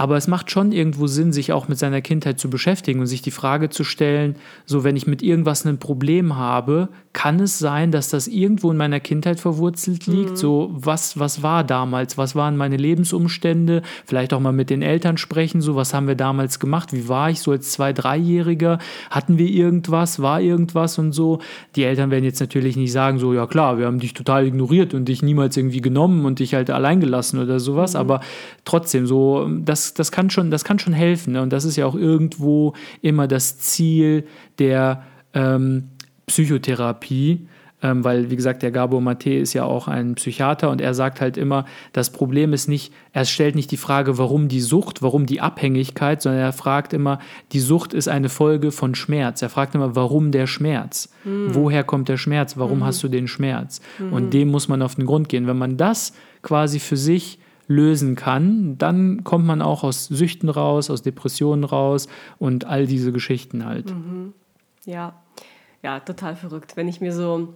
aber 0.00 0.16
es 0.16 0.28
macht 0.28 0.50
schon 0.50 0.72
irgendwo 0.72 1.08
Sinn, 1.08 1.30
sich 1.30 1.52
auch 1.52 1.68
mit 1.68 1.76
seiner 1.78 2.00
Kindheit 2.00 2.40
zu 2.40 2.48
beschäftigen 2.48 3.00
und 3.00 3.06
sich 3.06 3.20
die 3.20 3.30
Frage 3.30 3.68
zu 3.68 3.84
stellen, 3.84 4.36
so 4.64 4.82
wenn 4.82 4.96
ich 4.96 5.06
mit 5.06 5.20
irgendwas 5.20 5.66
ein 5.66 5.76
Problem 5.76 6.36
habe, 6.36 6.88
kann 7.12 7.38
es 7.38 7.58
sein, 7.58 7.92
dass 7.92 8.08
das 8.08 8.26
irgendwo 8.26 8.70
in 8.70 8.78
meiner 8.78 9.00
Kindheit 9.00 9.40
verwurzelt 9.40 10.06
liegt? 10.06 10.30
Mhm. 10.30 10.36
So, 10.36 10.70
was, 10.72 11.18
was 11.18 11.42
war 11.42 11.64
damals? 11.64 12.16
Was 12.16 12.34
waren 12.34 12.56
meine 12.56 12.78
Lebensumstände? 12.78 13.82
Vielleicht 14.06 14.32
auch 14.32 14.40
mal 14.40 14.52
mit 14.52 14.70
den 14.70 14.80
Eltern 14.80 15.18
sprechen, 15.18 15.60
so, 15.60 15.76
was 15.76 15.92
haben 15.92 16.08
wir 16.08 16.14
damals 16.14 16.58
gemacht? 16.60 16.94
Wie 16.94 17.06
war 17.10 17.28
ich 17.28 17.40
so 17.40 17.50
als 17.50 17.70
Zwei-, 17.70 17.92
Dreijähriger? 17.92 18.78
Hatten 19.10 19.36
wir 19.36 19.50
irgendwas? 19.50 20.22
War 20.22 20.40
irgendwas 20.40 20.98
und 20.98 21.12
so? 21.12 21.40
Die 21.76 21.84
Eltern 21.84 22.10
werden 22.10 22.24
jetzt 22.24 22.40
natürlich 22.40 22.74
nicht 22.74 22.92
sagen, 22.92 23.18
so, 23.18 23.34
ja 23.34 23.46
klar, 23.46 23.76
wir 23.76 23.84
haben 23.84 23.98
dich 23.98 24.14
total 24.14 24.46
ignoriert 24.46 24.94
und 24.94 25.08
dich 25.08 25.22
niemals 25.22 25.58
irgendwie 25.58 25.82
genommen 25.82 26.24
und 26.24 26.38
dich 26.38 26.54
halt 26.54 26.70
allein 26.70 27.00
gelassen 27.00 27.38
oder 27.38 27.60
sowas, 27.60 27.92
mhm. 27.92 28.00
aber 28.00 28.20
trotzdem, 28.64 29.06
so, 29.06 29.46
das 29.62 29.89
das, 29.98 30.12
kann 30.12 30.30
schon, 30.30 30.50
das 30.50 30.64
kann 30.64 30.78
schon 30.78 30.92
helfen. 30.92 31.32
Ne? 31.32 31.42
Und 31.42 31.52
das 31.52 31.64
ist 31.64 31.76
ja 31.76 31.86
auch 31.86 31.94
irgendwo 31.94 32.74
immer 33.02 33.26
das 33.28 33.58
Ziel 33.58 34.24
der 34.58 35.04
ähm, 35.34 35.88
Psychotherapie. 36.26 37.46
Ähm, 37.82 38.04
weil, 38.04 38.30
wie 38.30 38.36
gesagt, 38.36 38.62
der 38.62 38.70
Gabor 38.72 39.00
Mate 39.00 39.32
ist 39.32 39.54
ja 39.54 39.64
auch 39.64 39.88
ein 39.88 40.14
Psychiater 40.16 40.68
und 40.68 40.82
er 40.82 40.92
sagt 40.92 41.20
halt 41.22 41.38
immer, 41.38 41.64
das 41.94 42.10
Problem 42.10 42.52
ist 42.52 42.68
nicht, 42.68 42.92
er 43.14 43.24
stellt 43.24 43.54
nicht 43.54 43.70
die 43.70 43.78
Frage, 43.78 44.18
warum 44.18 44.48
die 44.48 44.60
Sucht, 44.60 45.00
warum 45.00 45.24
die 45.24 45.40
Abhängigkeit, 45.40 46.20
sondern 46.20 46.42
er 46.42 46.52
fragt 46.52 46.92
immer, 46.92 47.20
die 47.52 47.60
Sucht 47.60 47.94
ist 47.94 48.08
eine 48.08 48.28
Folge 48.28 48.70
von 48.70 48.94
Schmerz. 48.94 49.40
Er 49.40 49.48
fragt 49.48 49.74
immer, 49.74 49.96
warum 49.96 50.30
der 50.30 50.46
Schmerz? 50.46 51.08
Mhm. 51.24 51.54
Woher 51.54 51.82
kommt 51.82 52.10
der 52.10 52.18
Schmerz? 52.18 52.58
Warum 52.58 52.80
mhm. 52.80 52.84
hast 52.84 53.02
du 53.02 53.08
den 53.08 53.28
Schmerz? 53.28 53.80
Mhm. 53.98 54.12
Und 54.12 54.34
dem 54.34 54.50
muss 54.50 54.68
man 54.68 54.82
auf 54.82 54.96
den 54.96 55.06
Grund 55.06 55.30
gehen. 55.30 55.46
Wenn 55.46 55.58
man 55.58 55.78
das 55.78 56.12
quasi 56.42 56.80
für 56.80 56.98
sich 56.98 57.38
lösen 57.70 58.16
kann, 58.16 58.76
dann 58.78 59.22
kommt 59.22 59.46
man 59.46 59.62
auch 59.62 59.84
aus 59.84 60.06
Süchten 60.06 60.48
raus, 60.48 60.90
aus 60.90 61.02
Depressionen 61.02 61.62
raus 61.62 62.08
und 62.38 62.64
all 62.64 62.86
diese 62.86 63.12
Geschichten 63.12 63.64
halt. 63.64 63.94
Mhm. 63.94 64.32
Ja, 64.84 65.14
ja, 65.82 66.00
total 66.00 66.34
verrückt. 66.34 66.76
Wenn 66.76 66.88
ich 66.88 67.00
mir 67.00 67.12
so 67.12 67.54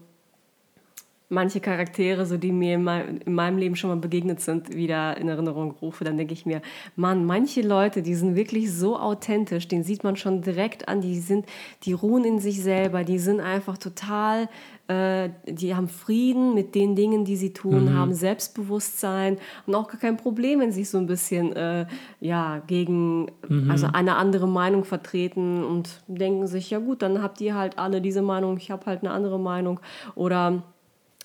manche 1.30 1.60
Charaktere, 1.60 2.26
so 2.26 2.36
die 2.36 2.52
mir 2.52 2.76
in, 2.76 2.84
mein, 2.84 3.18
in, 3.18 3.34
meinem 3.34 3.58
Leben 3.58 3.74
schon 3.74 3.90
mal 3.90 3.96
begegnet 3.96 4.40
sind, 4.40 4.72
wieder 4.72 5.16
in 5.16 5.28
Erinnerung 5.28 5.72
rufe, 5.82 6.04
dann 6.04 6.16
denke 6.16 6.32
ich 6.32 6.46
mir, 6.46 6.62
Mann, 6.94 7.24
manche 7.24 7.62
Leute, 7.62 8.02
die 8.02 8.14
sind 8.14 8.36
wirklich 8.36 8.72
so 8.72 8.96
authentisch, 8.96 9.66
den 9.66 9.82
sieht 9.82 10.04
man 10.04 10.14
schon 10.16 10.42
direkt 10.42 10.86
an, 10.86 11.00
die 11.00 11.18
sind, 11.18 11.46
die 11.82 11.92
ruhen 11.92 12.24
in 12.24 12.38
sich 12.38 12.62
selber, 12.62 13.02
die 13.02 13.18
sind 13.18 13.40
einfach 13.40 13.78
total, 13.78 14.48
äh, 14.88 15.30
die 15.46 15.74
haben 15.74 15.88
Frieden 15.88 16.54
mit 16.54 16.74
den 16.74 16.94
Dingen, 16.94 17.24
die 17.24 17.36
sie 17.36 17.52
tun, 17.52 17.86
mhm. 17.86 17.94
haben 17.94 18.14
Selbstbewusstsein 18.14 19.38
und 19.66 19.74
auch 19.74 19.88
gar 19.88 19.98
kein 19.98 20.16
Problem, 20.16 20.60
wenn 20.60 20.72
sie 20.72 20.84
so 20.84 20.98
ein 20.98 21.06
bisschen, 21.06 21.54
äh, 21.54 21.86
ja, 22.20 22.60
gegen, 22.66 23.30
mhm. 23.48 23.70
also 23.70 23.88
eine 23.92 24.16
andere 24.16 24.46
Meinung 24.46 24.84
vertreten 24.84 25.64
und 25.64 26.02
denken 26.06 26.46
sich, 26.46 26.70
ja 26.70 26.78
gut, 26.78 27.02
dann 27.02 27.22
habt 27.22 27.40
ihr 27.40 27.54
halt 27.54 27.78
alle 27.78 28.00
diese 28.00 28.22
Meinung, 28.22 28.56
ich 28.56 28.70
habe 28.70 28.86
halt 28.86 29.02
eine 29.02 29.12
andere 29.12 29.38
Meinung 29.38 29.80
oder 30.14 30.62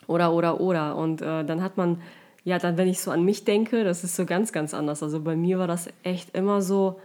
oder, 0.10 0.34
oder, 0.34 0.60
oder. 0.60 0.96
Und 0.96 1.22
äh, 1.22 1.46
dann 1.46 1.62
hat 1.62 1.78
man, 1.78 2.02
ja, 2.44 2.58
dann, 2.58 2.78
wenn 2.78 2.88
ich 2.88 3.00
so 3.00 3.12
an 3.12 3.24
mich 3.24 3.46
denke, 3.46 3.84
das 3.84 4.04
ist 4.04 4.16
so 4.16 4.26
ganz, 4.26 4.52
ganz 4.52 4.74
anders. 4.74 5.04
Also 5.04 5.22
bei 5.22 5.36
mir 5.36 5.60
war 5.60 5.68
das 5.68 5.88
echt 6.04 6.36
immer 6.36 6.62
so, 6.62 7.00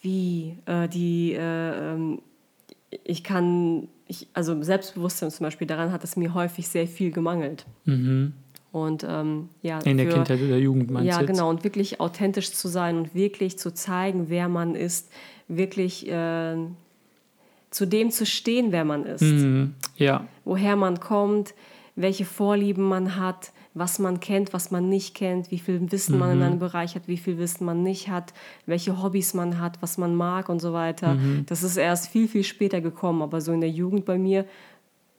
wie 0.00 0.56
äh, 0.64 0.88
die, 0.88 1.34
äh, 1.34 1.92
ähm, 1.92 2.22
ich 3.04 3.22
kann, 3.24 3.88
ich, 4.06 4.28
also 4.34 4.60
Selbstbewusstsein 4.62 5.30
zum 5.30 5.44
Beispiel, 5.44 5.66
daran 5.66 5.92
hat 5.92 6.04
es 6.04 6.16
mir 6.16 6.34
häufig 6.34 6.68
sehr 6.68 6.86
viel 6.86 7.10
gemangelt. 7.10 7.66
Mhm. 7.84 8.32
Und 8.72 9.04
ähm, 9.08 9.48
ja, 9.62 9.80
in 9.80 9.96
der 9.96 10.06
für, 10.06 10.14
Kindheit 10.14 10.40
oder 10.40 10.56
Jugend 10.56 10.90
meinst 10.90 11.08
Ja, 11.08 11.22
genau. 11.22 11.50
Und 11.50 11.64
wirklich 11.64 12.00
authentisch 12.00 12.52
zu 12.52 12.68
sein 12.68 12.98
und 12.98 13.14
wirklich 13.14 13.58
zu 13.58 13.72
zeigen, 13.74 14.28
wer 14.28 14.48
man 14.48 14.76
ist, 14.76 15.10
wirklich 15.48 16.08
äh, 16.08 16.56
zu 17.70 17.86
dem 17.86 18.10
zu 18.10 18.26
stehen, 18.26 18.70
wer 18.70 18.84
man 18.84 19.06
ist. 19.06 19.22
Mhm. 19.22 19.74
Ja. 19.96 20.26
Woher 20.44 20.76
man 20.76 21.00
kommt, 21.00 21.54
welche 21.96 22.24
Vorlieben 22.24 22.84
man 22.84 23.16
hat, 23.16 23.52
was 23.74 23.98
man 24.00 24.18
kennt, 24.20 24.52
was 24.52 24.70
man 24.70 24.88
nicht 24.88 25.14
kennt, 25.14 25.50
wie 25.50 25.58
viel 25.58 25.92
Wissen 25.92 26.18
man 26.18 26.32
in 26.32 26.42
einem 26.42 26.58
Bereich 26.58 26.96
hat, 26.96 27.06
wie 27.06 27.16
viel 27.16 27.38
Wissen 27.38 27.64
man 27.64 27.82
nicht 27.82 28.08
hat, 28.08 28.32
welche 28.66 29.00
Hobbys 29.02 29.32
man 29.34 29.60
hat, 29.60 29.80
was 29.80 29.96
man 29.96 30.14
mag 30.16 30.48
und 30.48 30.60
so 30.60 30.72
weiter. 30.72 31.16
Das 31.46 31.62
ist 31.62 31.76
erst 31.76 32.08
viel, 32.08 32.26
viel 32.26 32.42
später 32.44 32.80
gekommen, 32.80 33.22
aber 33.22 33.40
so 33.40 33.52
in 33.52 33.60
der 33.60 33.70
Jugend 33.70 34.04
bei 34.04 34.18
mir 34.18 34.44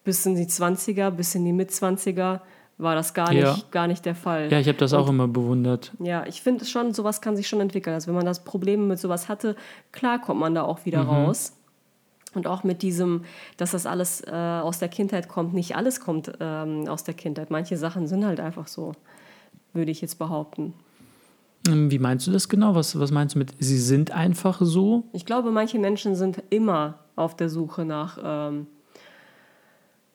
bis 0.04 0.26
in 0.26 0.36
die 0.36 0.48
20er, 0.48 1.12
bis 1.12 1.36
in 1.36 1.46
die 1.46 1.54
Mitzwanziger 1.54 2.42
war 2.78 2.96
das 2.96 3.14
gar 3.14 3.30
nicht, 3.32 3.44
Ja. 3.44 3.56
gar 3.70 3.88
nicht 3.88 4.04
der 4.06 4.16
Fall. 4.16 4.52
Ja, 4.52 4.60
ich 4.60 4.68
habe 4.68 4.78
das 4.80 4.94
auch 4.94 5.08
immer 5.08 5.28
bewundert. 5.28 5.92
Ja, 6.00 6.26
ich 6.26 6.42
finde 6.42 6.66
schon, 6.66 6.94
sowas 6.94 7.22
kann 7.22 7.36
sich 7.36 7.48
schon 7.48 7.62
entwickeln. 7.62 7.94
Also 7.94 8.08
wenn 8.08 8.16
man 8.16 8.26
das 8.26 8.44
Problem 8.44 8.88
mit 8.88 8.98
sowas 9.00 9.30
hatte, 9.30 9.56
klar 9.92 10.20
kommt 10.20 10.40
man 10.40 10.56
da 10.56 10.64
auch 10.64 10.84
wieder 10.86 11.02
raus. 11.04 11.54
Und 12.34 12.48
auch 12.48 12.64
mit 12.64 12.82
diesem, 12.82 13.26
dass 13.58 13.72
das 13.72 13.86
alles 13.86 14.22
äh, 14.22 14.32
aus 14.32 14.80
der 14.80 14.88
Kindheit 14.88 15.28
kommt. 15.28 15.54
Nicht 15.54 15.76
alles 15.76 16.00
kommt 16.00 16.32
ähm, 16.40 16.88
aus 16.88 17.04
der 17.04 17.14
Kindheit. 17.14 17.52
Manche 17.52 17.76
Sachen 17.76 18.08
sind 18.08 18.26
halt 18.26 18.40
einfach 18.40 18.68
so, 18.68 18.94
würde 19.74 19.92
ich 19.92 20.00
jetzt 20.02 20.18
behaupten. 20.18 20.74
Ähm, 21.68 21.92
Wie 21.92 22.00
meinst 22.00 22.26
du 22.28 22.32
das 22.32 22.48
genau? 22.48 22.74
Was, 22.74 22.98
was 22.98 23.12
meinst 23.12 23.36
du 23.36 23.40
mit, 23.40 23.54
sie 23.60 23.78
sind 23.78 24.12
einfach 24.12 24.60
so? 24.62 25.04
Ich 25.12 25.26
glaube, 25.26 25.52
manche 25.52 25.78
Menschen 25.78 26.16
sind 26.16 26.42
immer 26.50 27.00
auf 27.18 27.36
der 27.36 27.50
Suche 27.50 27.84
nach, 27.84 28.18
ähm, 28.24 28.68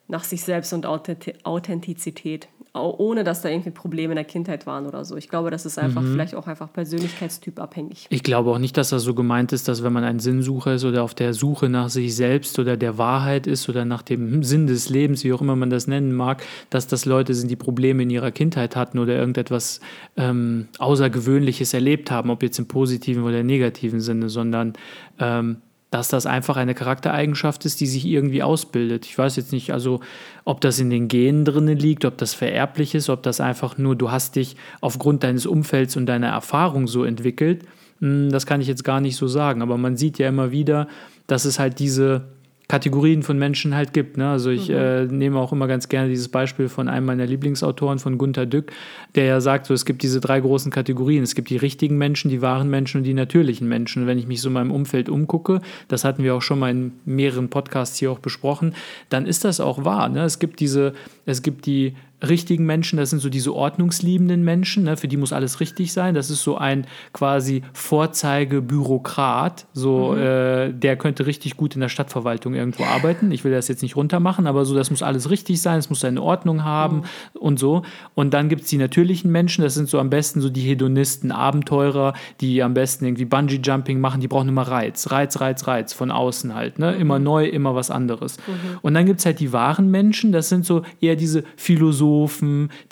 nach 0.08 0.24
sich 0.24 0.42
selbst 0.42 0.72
und 0.72 0.86
Authenti- 0.86 1.34
Authentizität, 1.44 2.48
au- 2.48 2.55
ohne 2.76 3.24
dass 3.24 3.42
da 3.42 3.48
irgendwie 3.48 3.70
Probleme 3.70 4.12
in 4.12 4.16
der 4.16 4.24
Kindheit 4.24 4.66
waren 4.66 4.86
oder 4.86 5.04
so. 5.04 5.16
Ich 5.16 5.28
glaube, 5.28 5.50
das 5.50 5.66
ist 5.66 5.78
einfach 5.78 6.02
vielleicht 6.02 6.34
auch 6.34 6.46
einfach 6.46 6.72
Persönlichkeitstyp 6.72 7.60
abhängig. 7.60 8.06
Ich 8.10 8.22
glaube 8.22 8.50
auch 8.50 8.58
nicht, 8.58 8.76
dass 8.76 8.90
das 8.90 9.02
so 9.02 9.14
gemeint 9.14 9.52
ist, 9.52 9.68
dass 9.68 9.82
wenn 9.82 9.92
man 9.92 10.04
ein 10.04 10.18
Sinnsucher 10.18 10.74
ist 10.74 10.84
oder 10.84 11.02
auf 11.02 11.14
der 11.14 11.34
Suche 11.34 11.68
nach 11.68 11.88
sich 11.88 12.14
selbst 12.14 12.58
oder 12.58 12.76
der 12.76 12.98
Wahrheit 12.98 13.46
ist 13.46 13.68
oder 13.68 13.84
nach 13.84 14.02
dem 14.02 14.42
Sinn 14.42 14.66
des 14.66 14.88
Lebens, 14.88 15.24
wie 15.24 15.32
auch 15.32 15.40
immer 15.40 15.56
man 15.56 15.70
das 15.70 15.86
nennen 15.86 16.12
mag, 16.12 16.42
dass 16.70 16.86
das 16.86 17.04
Leute 17.04 17.34
sind, 17.34 17.50
die 17.50 17.56
Probleme 17.56 18.02
in 18.02 18.10
ihrer 18.10 18.30
Kindheit 18.30 18.76
hatten 18.76 18.98
oder 18.98 19.14
irgendetwas 19.14 19.80
ähm, 20.16 20.68
Außergewöhnliches 20.78 21.74
erlebt 21.74 22.10
haben, 22.10 22.30
ob 22.30 22.42
jetzt 22.42 22.58
im 22.58 22.66
positiven 22.66 23.24
oder 23.24 23.42
negativen 23.42 24.00
Sinne, 24.00 24.28
sondern 24.28 24.74
ähm, 25.18 25.58
dass 25.96 26.08
das 26.08 26.26
einfach 26.26 26.58
eine 26.58 26.74
Charaktereigenschaft 26.74 27.64
ist, 27.64 27.80
die 27.80 27.86
sich 27.86 28.04
irgendwie 28.04 28.42
ausbildet. 28.42 29.06
Ich 29.06 29.16
weiß 29.16 29.36
jetzt 29.36 29.50
nicht, 29.50 29.72
also 29.72 30.00
ob 30.44 30.60
das 30.60 30.78
in 30.78 30.90
den 30.90 31.08
Genen 31.08 31.46
drinnen 31.46 31.78
liegt, 31.78 32.04
ob 32.04 32.18
das 32.18 32.34
vererblich 32.34 32.94
ist, 32.94 33.08
ob 33.08 33.22
das 33.22 33.40
einfach 33.40 33.78
nur, 33.78 33.96
du 33.96 34.10
hast 34.10 34.36
dich 34.36 34.56
aufgrund 34.82 35.24
deines 35.24 35.46
Umfelds 35.46 35.96
und 35.96 36.04
deiner 36.04 36.28
Erfahrung 36.28 36.86
so 36.86 37.02
entwickelt. 37.02 37.64
Hm, 38.00 38.28
Das 38.30 38.44
kann 38.44 38.60
ich 38.60 38.68
jetzt 38.68 38.84
gar 38.84 39.00
nicht 39.00 39.16
so 39.16 39.26
sagen, 39.26 39.62
aber 39.62 39.78
man 39.78 39.96
sieht 39.96 40.18
ja 40.18 40.28
immer 40.28 40.50
wieder, 40.50 40.86
dass 41.26 41.46
es 41.46 41.58
halt 41.58 41.78
diese 41.78 42.24
Kategorien 42.68 43.22
von 43.22 43.38
Menschen 43.38 43.76
halt 43.76 43.92
gibt. 43.92 44.16
Ne? 44.16 44.28
Also 44.28 44.50
ich 44.50 44.70
äh, 44.70 45.04
nehme 45.04 45.38
auch 45.38 45.52
immer 45.52 45.68
ganz 45.68 45.88
gerne 45.88 46.08
dieses 46.08 46.28
Beispiel 46.28 46.68
von 46.68 46.88
einem 46.88 47.06
meiner 47.06 47.24
Lieblingsautoren, 47.24 48.00
von 48.00 48.18
Gunther 48.18 48.44
Dück, 48.44 48.72
der 49.14 49.24
ja 49.24 49.40
sagt, 49.40 49.66
so, 49.66 49.74
es 49.74 49.84
gibt 49.84 50.02
diese 50.02 50.20
drei 50.20 50.40
großen 50.40 50.72
Kategorien. 50.72 51.22
Es 51.22 51.36
gibt 51.36 51.48
die 51.50 51.56
richtigen 51.56 51.96
Menschen, 51.96 52.28
die 52.28 52.42
wahren 52.42 52.68
Menschen 52.68 52.98
und 52.98 53.04
die 53.04 53.14
natürlichen 53.14 53.68
Menschen. 53.68 54.02
Und 54.02 54.08
wenn 54.08 54.18
ich 54.18 54.26
mich 54.26 54.40
so 54.40 54.48
in 54.48 54.54
meinem 54.54 54.72
Umfeld 54.72 55.08
umgucke, 55.08 55.60
das 55.86 56.02
hatten 56.02 56.24
wir 56.24 56.34
auch 56.34 56.42
schon 56.42 56.58
mal 56.58 56.70
in 56.70 56.92
mehreren 57.04 57.50
Podcasts 57.50 57.98
hier 57.98 58.10
auch 58.10 58.18
besprochen, 58.18 58.74
dann 59.10 59.26
ist 59.26 59.44
das 59.44 59.60
auch 59.60 59.84
wahr. 59.84 60.08
Ne? 60.08 60.24
Es 60.24 60.40
gibt 60.40 60.58
diese, 60.58 60.92
es 61.24 61.42
gibt 61.42 61.66
die 61.66 61.94
richtigen 62.26 62.64
Menschen, 62.64 62.96
das 62.96 63.10
sind 63.10 63.20
so 63.20 63.28
diese 63.28 63.54
ordnungsliebenden 63.54 64.42
Menschen, 64.42 64.84
ne, 64.84 64.96
für 64.96 65.08
die 65.08 65.16
muss 65.16 65.32
alles 65.32 65.60
richtig 65.60 65.92
sein. 65.92 66.14
Das 66.14 66.30
ist 66.30 66.42
so 66.42 66.56
ein 66.56 66.86
quasi 67.12 67.62
Vorzeigebürokrat, 67.74 69.66
so 69.74 70.16
äh, 70.16 70.72
der 70.72 70.96
könnte 70.96 71.26
richtig 71.26 71.56
gut 71.56 71.74
in 71.74 71.80
der 71.82 71.88
Stadtverwaltung 71.88 72.54
irgendwo 72.54 72.84
arbeiten. 72.84 73.30
Ich 73.32 73.44
will 73.44 73.52
das 73.52 73.68
jetzt 73.68 73.82
nicht 73.82 73.96
runtermachen, 73.96 74.46
aber 74.46 74.64
so, 74.64 74.74
das 74.74 74.90
muss 74.90 75.02
alles 75.02 75.28
richtig 75.30 75.60
sein, 75.60 75.78
es 75.78 75.90
muss 75.90 76.00
seine 76.00 76.22
Ordnung 76.22 76.64
haben 76.64 77.02
und 77.34 77.58
so. 77.58 77.82
Und 78.14 78.32
dann 78.32 78.48
gibt 78.48 78.62
es 78.62 78.68
die 78.68 78.78
natürlichen 78.78 79.30
Menschen, 79.30 79.62
das 79.62 79.74
sind 79.74 79.88
so 79.88 79.98
am 79.98 80.08
besten 80.08 80.40
so 80.40 80.48
die 80.48 80.62
Hedonisten, 80.62 81.32
Abenteurer, 81.32 82.14
die 82.40 82.62
am 82.62 82.72
besten 82.72 83.04
irgendwie 83.04 83.26
Bungee-Jumping 83.26 84.00
machen, 84.00 84.22
die 84.22 84.28
brauchen 84.28 84.48
immer 84.48 84.62
Reiz, 84.62 85.10
Reiz, 85.10 85.38
Reiz, 85.40 85.66
Reiz, 85.66 85.92
von 85.92 86.10
außen 86.10 86.54
halt, 86.54 86.78
ne? 86.78 86.94
Immer 86.94 87.18
neu, 87.18 87.46
immer 87.46 87.74
was 87.74 87.90
anderes. 87.90 88.38
Und 88.80 88.94
dann 88.94 89.04
gibt 89.04 89.20
es 89.20 89.26
halt 89.26 89.40
die 89.40 89.52
wahren 89.52 89.90
Menschen, 89.90 90.32
das 90.32 90.48
sind 90.48 90.64
so 90.64 90.82
eher 91.00 91.16
diese 91.16 91.44
Philosophen, 91.56 92.06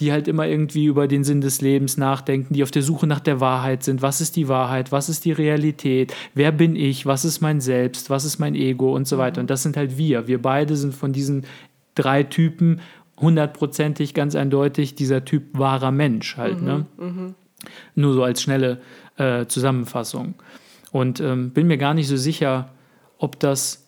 die 0.00 0.12
halt 0.12 0.28
immer 0.28 0.46
irgendwie 0.46 0.86
über 0.86 1.08
den 1.08 1.24
Sinn 1.24 1.40
des 1.40 1.60
Lebens 1.60 1.96
nachdenken, 1.96 2.54
die 2.54 2.62
auf 2.62 2.70
der 2.70 2.82
Suche 2.82 3.06
nach 3.06 3.20
der 3.20 3.40
Wahrheit 3.40 3.82
sind. 3.82 4.02
Was 4.02 4.20
ist 4.20 4.36
die 4.36 4.48
Wahrheit? 4.48 4.92
Was 4.92 5.08
ist 5.08 5.24
die 5.24 5.32
Realität? 5.32 6.14
Wer 6.34 6.52
bin 6.52 6.76
ich? 6.76 7.06
Was 7.06 7.24
ist 7.24 7.40
mein 7.40 7.60
Selbst? 7.60 8.10
Was 8.10 8.24
ist 8.24 8.38
mein 8.38 8.54
Ego? 8.54 8.94
Und 8.94 9.08
so 9.08 9.18
weiter. 9.18 9.40
Und 9.40 9.50
das 9.50 9.62
sind 9.62 9.76
halt 9.76 9.96
wir. 9.98 10.26
Wir 10.26 10.40
beide 10.40 10.76
sind 10.76 10.94
von 10.94 11.12
diesen 11.12 11.44
drei 11.94 12.22
Typen 12.22 12.80
hundertprozentig 13.18 14.14
ganz 14.14 14.34
eindeutig 14.34 14.94
dieser 14.94 15.24
Typ 15.24 15.44
wahrer 15.52 15.92
Mensch 15.92 16.36
halt. 16.36 16.60
Ne? 16.62 16.86
Nur 17.94 18.14
so 18.14 18.22
als 18.22 18.42
schnelle 18.42 18.80
äh, 19.16 19.46
Zusammenfassung. 19.46 20.34
Und 20.92 21.20
ähm, 21.20 21.50
bin 21.50 21.66
mir 21.66 21.78
gar 21.78 21.94
nicht 21.94 22.08
so 22.08 22.16
sicher, 22.16 22.70
ob 23.18 23.40
das 23.40 23.83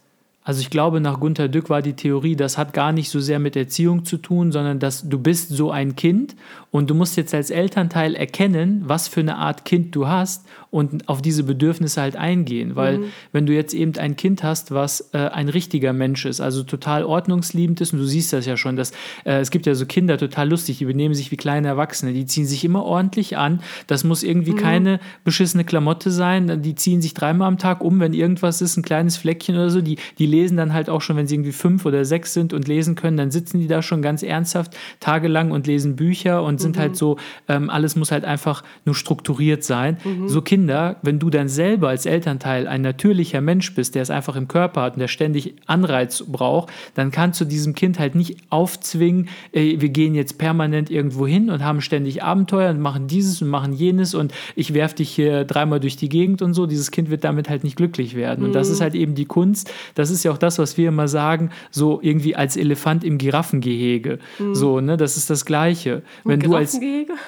also 0.46 0.60
ich 0.60 0.70
glaube, 0.70 1.00
nach 1.00 1.18
Gunter 1.18 1.48
Dück 1.48 1.70
war 1.70 1.82
die 1.82 1.94
Theorie, 1.94 2.36
das 2.36 2.56
hat 2.56 2.72
gar 2.72 2.92
nicht 2.92 3.10
so 3.10 3.18
sehr 3.18 3.40
mit 3.40 3.56
Erziehung 3.56 4.04
zu 4.04 4.16
tun, 4.16 4.52
sondern 4.52 4.78
dass 4.78 5.08
du 5.08 5.18
bist 5.18 5.48
so 5.48 5.72
ein 5.72 5.96
Kind 5.96 6.36
und 6.76 6.90
du 6.90 6.94
musst 6.94 7.16
jetzt 7.16 7.34
als 7.34 7.50
Elternteil 7.50 8.14
erkennen, 8.14 8.82
was 8.86 9.08
für 9.08 9.20
eine 9.20 9.36
Art 9.36 9.64
Kind 9.64 9.94
du 9.94 10.08
hast 10.08 10.46
und 10.70 11.08
auf 11.08 11.22
diese 11.22 11.44
Bedürfnisse 11.44 12.02
halt 12.02 12.16
eingehen. 12.16 12.76
Weil 12.76 13.04
wenn 13.32 13.46
du 13.46 13.54
jetzt 13.54 13.72
eben 13.72 13.96
ein 13.96 14.16
Kind 14.16 14.42
hast, 14.42 14.72
was 14.72 15.08
äh, 15.14 15.18
ein 15.18 15.48
richtiger 15.48 15.94
Mensch 15.94 16.26
ist, 16.26 16.40
also 16.40 16.64
total 16.64 17.04
ordnungsliebend 17.04 17.80
ist, 17.80 17.92
und 17.94 18.00
du 18.00 18.04
siehst 18.04 18.32
das 18.32 18.44
ja 18.44 18.56
schon, 18.56 18.76
dass 18.76 18.90
äh, 19.24 19.40
es 19.40 19.50
gibt 19.50 19.64
ja 19.64 19.74
so 19.74 19.86
Kinder 19.86 20.18
total 20.18 20.50
lustig, 20.50 20.78
die 20.78 20.84
benehmen 20.84 21.14
sich 21.14 21.30
wie 21.30 21.36
kleine 21.36 21.68
Erwachsene, 21.68 22.12
die 22.12 22.26
ziehen 22.26 22.46
sich 22.46 22.62
immer 22.64 22.84
ordentlich 22.84 23.38
an. 23.38 23.60
Das 23.86 24.04
muss 24.04 24.22
irgendwie 24.22 24.54
keine 24.54 25.00
beschissene 25.24 25.64
Klamotte 25.64 26.10
sein. 26.10 26.62
Die 26.62 26.74
ziehen 26.74 27.00
sich 27.00 27.14
dreimal 27.14 27.48
am 27.48 27.58
Tag 27.58 27.80
um, 27.80 28.00
wenn 28.00 28.12
irgendwas 28.12 28.60
ist, 28.60 28.76
ein 28.76 28.82
kleines 28.82 29.16
Fleckchen 29.16 29.54
oder 29.54 29.70
so. 29.70 29.80
Die, 29.80 29.96
die 30.18 30.26
lesen 30.26 30.56
dann 30.58 30.74
halt 30.74 30.90
auch 30.90 31.00
schon, 31.00 31.16
wenn 31.16 31.26
sie 31.26 31.36
irgendwie 31.36 31.52
fünf 31.52 31.86
oder 31.86 32.04
sechs 32.04 32.34
sind 32.34 32.52
und 32.52 32.68
lesen 32.68 32.96
können, 32.96 33.16
dann 33.16 33.30
sitzen 33.30 33.60
die 33.60 33.66
da 33.66 33.80
schon 33.80 34.02
ganz 34.02 34.22
ernsthaft 34.22 34.76
tagelang 35.00 35.52
und 35.52 35.66
lesen 35.66 35.96
Bücher 35.96 36.42
und 36.42 36.60
sind 36.66 36.78
halt 36.78 36.96
so, 36.96 37.16
ähm, 37.48 37.70
alles 37.70 37.96
muss 37.96 38.10
halt 38.12 38.24
einfach 38.24 38.62
nur 38.84 38.94
strukturiert 38.94 39.64
sein. 39.64 39.98
So 40.26 40.42
Kinder, 40.42 40.96
wenn 41.02 41.18
du 41.18 41.30
dann 41.30 41.48
selber 41.48 41.88
als 41.88 42.06
Elternteil 42.06 42.66
ein 42.66 42.82
natürlicher 42.82 43.40
Mensch 43.40 43.74
bist, 43.74 43.94
der 43.94 44.02
es 44.02 44.10
einfach 44.10 44.36
im 44.36 44.48
Körper 44.48 44.82
hat 44.82 44.94
und 44.94 45.00
der 45.00 45.08
ständig 45.08 45.54
Anreiz 45.66 46.24
braucht, 46.26 46.72
dann 46.94 47.10
kannst 47.10 47.40
du 47.40 47.44
diesem 47.44 47.74
Kind 47.74 47.98
halt 47.98 48.14
nicht 48.14 48.36
aufzwingen, 48.50 49.28
äh, 49.52 49.80
wir 49.80 49.88
gehen 49.88 50.14
jetzt 50.14 50.38
permanent 50.38 50.90
irgendwo 50.90 51.26
hin 51.26 51.50
und 51.50 51.64
haben 51.64 51.80
ständig 51.80 52.22
Abenteuer 52.22 52.70
und 52.70 52.80
machen 52.80 53.06
dieses 53.06 53.42
und 53.42 53.48
machen 53.48 53.72
jenes 53.72 54.14
und 54.14 54.32
ich 54.54 54.74
werf 54.74 54.94
dich 54.94 55.10
hier 55.10 55.44
dreimal 55.44 55.80
durch 55.80 55.96
die 55.96 56.08
Gegend 56.08 56.42
und 56.42 56.54
so. 56.54 56.66
Dieses 56.66 56.90
Kind 56.90 57.10
wird 57.10 57.24
damit 57.24 57.48
halt 57.48 57.64
nicht 57.64 57.76
glücklich 57.76 58.16
werden. 58.16 58.44
Und 58.44 58.54
das 58.54 58.68
ist 58.68 58.80
halt 58.80 58.94
eben 58.94 59.14
die 59.14 59.24
Kunst. 59.26 59.70
Das 59.94 60.10
ist 60.10 60.24
ja 60.24 60.32
auch 60.32 60.38
das, 60.38 60.58
was 60.58 60.76
wir 60.76 60.88
immer 60.88 61.08
sagen, 61.08 61.50
so 61.70 62.00
irgendwie 62.02 62.36
als 62.36 62.56
Elefant 62.56 63.04
im 63.04 63.18
Giraffengehege. 63.18 64.18
So, 64.52 64.80
ne, 64.80 64.96
das 64.96 65.16
ist 65.16 65.30
das 65.30 65.44
Gleiche. 65.44 66.02
Wenn 66.24 66.40
du 66.40 66.54
als 66.56 66.80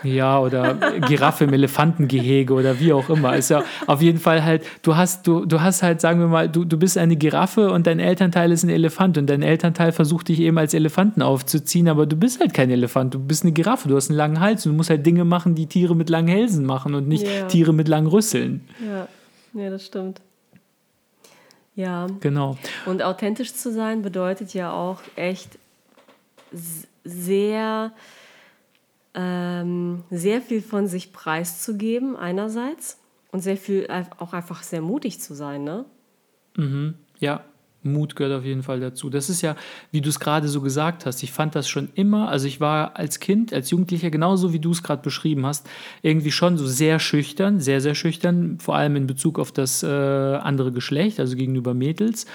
ja, 0.02 0.38
oder 0.40 0.74
Giraffe 1.06 1.44
im 1.44 1.52
Elefantengehege 1.52 2.52
oder 2.52 2.78
wie 2.80 2.92
auch 2.92 3.08
immer. 3.10 3.36
Ist 3.36 3.50
ja 3.50 3.62
auf 3.86 4.02
jeden 4.02 4.18
Fall 4.18 4.44
halt, 4.44 4.64
du 4.82 4.96
hast, 4.96 5.26
du, 5.26 5.44
du 5.44 5.60
hast 5.60 5.82
halt, 5.82 6.00
sagen 6.00 6.20
wir 6.20 6.26
mal, 6.28 6.48
du, 6.48 6.64
du 6.64 6.76
bist 6.78 6.98
eine 6.98 7.16
Giraffe 7.16 7.70
und 7.70 7.86
dein 7.86 8.00
Elternteil 8.00 8.52
ist 8.52 8.62
ein 8.64 8.70
Elefant 8.70 9.18
und 9.18 9.26
dein 9.28 9.42
Elternteil 9.42 9.92
versucht 9.92 10.28
dich 10.28 10.40
eben 10.40 10.58
als 10.58 10.74
Elefanten 10.74 11.22
aufzuziehen, 11.22 11.88
aber 11.88 12.06
du 12.06 12.16
bist 12.16 12.40
halt 12.40 12.54
kein 12.54 12.70
Elefant, 12.70 13.14
du 13.14 13.18
bist 13.18 13.42
eine 13.44 13.52
Giraffe, 13.52 13.88
du 13.88 13.96
hast 13.96 14.10
einen 14.10 14.16
langen 14.18 14.40
Hals 14.40 14.64
und 14.66 14.72
du 14.72 14.76
musst 14.76 14.90
halt 14.90 15.04
Dinge 15.06 15.24
machen, 15.24 15.54
die 15.54 15.66
Tiere 15.66 15.94
mit 15.96 16.08
langen 16.10 16.28
Hälsen 16.28 16.64
machen 16.64 16.94
und 16.94 17.08
nicht 17.08 17.26
Ja. 17.26 17.46
Tiere 17.46 17.72
mit 17.72 17.88
langen 17.88 18.06
Rüsseln. 18.08 18.66
Ja, 18.86 19.08
ja, 19.60 19.70
das 19.70 19.84
stimmt. 19.86 20.20
Ja, 21.74 22.06
Genau. 22.20 22.56
und 22.86 23.02
authentisch 23.02 23.54
zu 23.54 23.72
sein 23.72 24.02
bedeutet 24.02 24.52
ja 24.52 24.72
auch 24.72 24.98
echt 25.14 25.58
sehr, 27.04 27.92
ähm, 29.18 30.04
sehr 30.10 30.40
viel 30.40 30.62
von 30.62 30.86
sich 30.86 31.12
preiszugeben, 31.12 32.16
einerseits, 32.16 33.00
und 33.32 33.40
sehr 33.40 33.56
viel 33.56 33.86
auch 34.18 34.32
einfach 34.32 34.62
sehr 34.62 34.80
mutig 34.80 35.20
zu 35.20 35.34
sein, 35.34 35.64
ne? 35.64 35.84
Ja, 37.18 37.44
Mut 37.88 38.16
gehört 38.16 38.38
auf 38.38 38.44
jeden 38.44 38.62
Fall 38.62 38.80
dazu. 38.80 39.10
Das 39.10 39.28
ist 39.28 39.42
ja, 39.42 39.56
wie 39.90 40.00
du 40.00 40.08
es 40.08 40.20
gerade 40.20 40.48
so 40.48 40.60
gesagt 40.60 41.06
hast, 41.06 41.22
ich 41.22 41.32
fand 41.32 41.54
das 41.54 41.68
schon 41.68 41.88
immer, 41.94 42.28
also 42.28 42.46
ich 42.46 42.60
war 42.60 42.96
als 42.96 43.20
Kind, 43.20 43.52
als 43.52 43.70
Jugendlicher, 43.70 44.10
genauso 44.10 44.52
wie 44.52 44.58
du 44.58 44.70
es 44.70 44.82
gerade 44.82 45.02
beschrieben 45.02 45.46
hast, 45.46 45.68
irgendwie 46.02 46.30
schon 46.30 46.58
so 46.58 46.66
sehr 46.66 46.98
schüchtern, 46.98 47.60
sehr, 47.60 47.80
sehr 47.80 47.94
schüchtern, 47.94 48.58
vor 48.60 48.76
allem 48.76 48.96
in 48.96 49.06
Bezug 49.06 49.38
auf 49.38 49.52
das 49.52 49.82
äh, 49.82 49.86
andere 49.86 50.72
Geschlecht, 50.72 51.20
also 51.20 51.36
gegenüber 51.36 51.74
Mädels. 51.74 52.26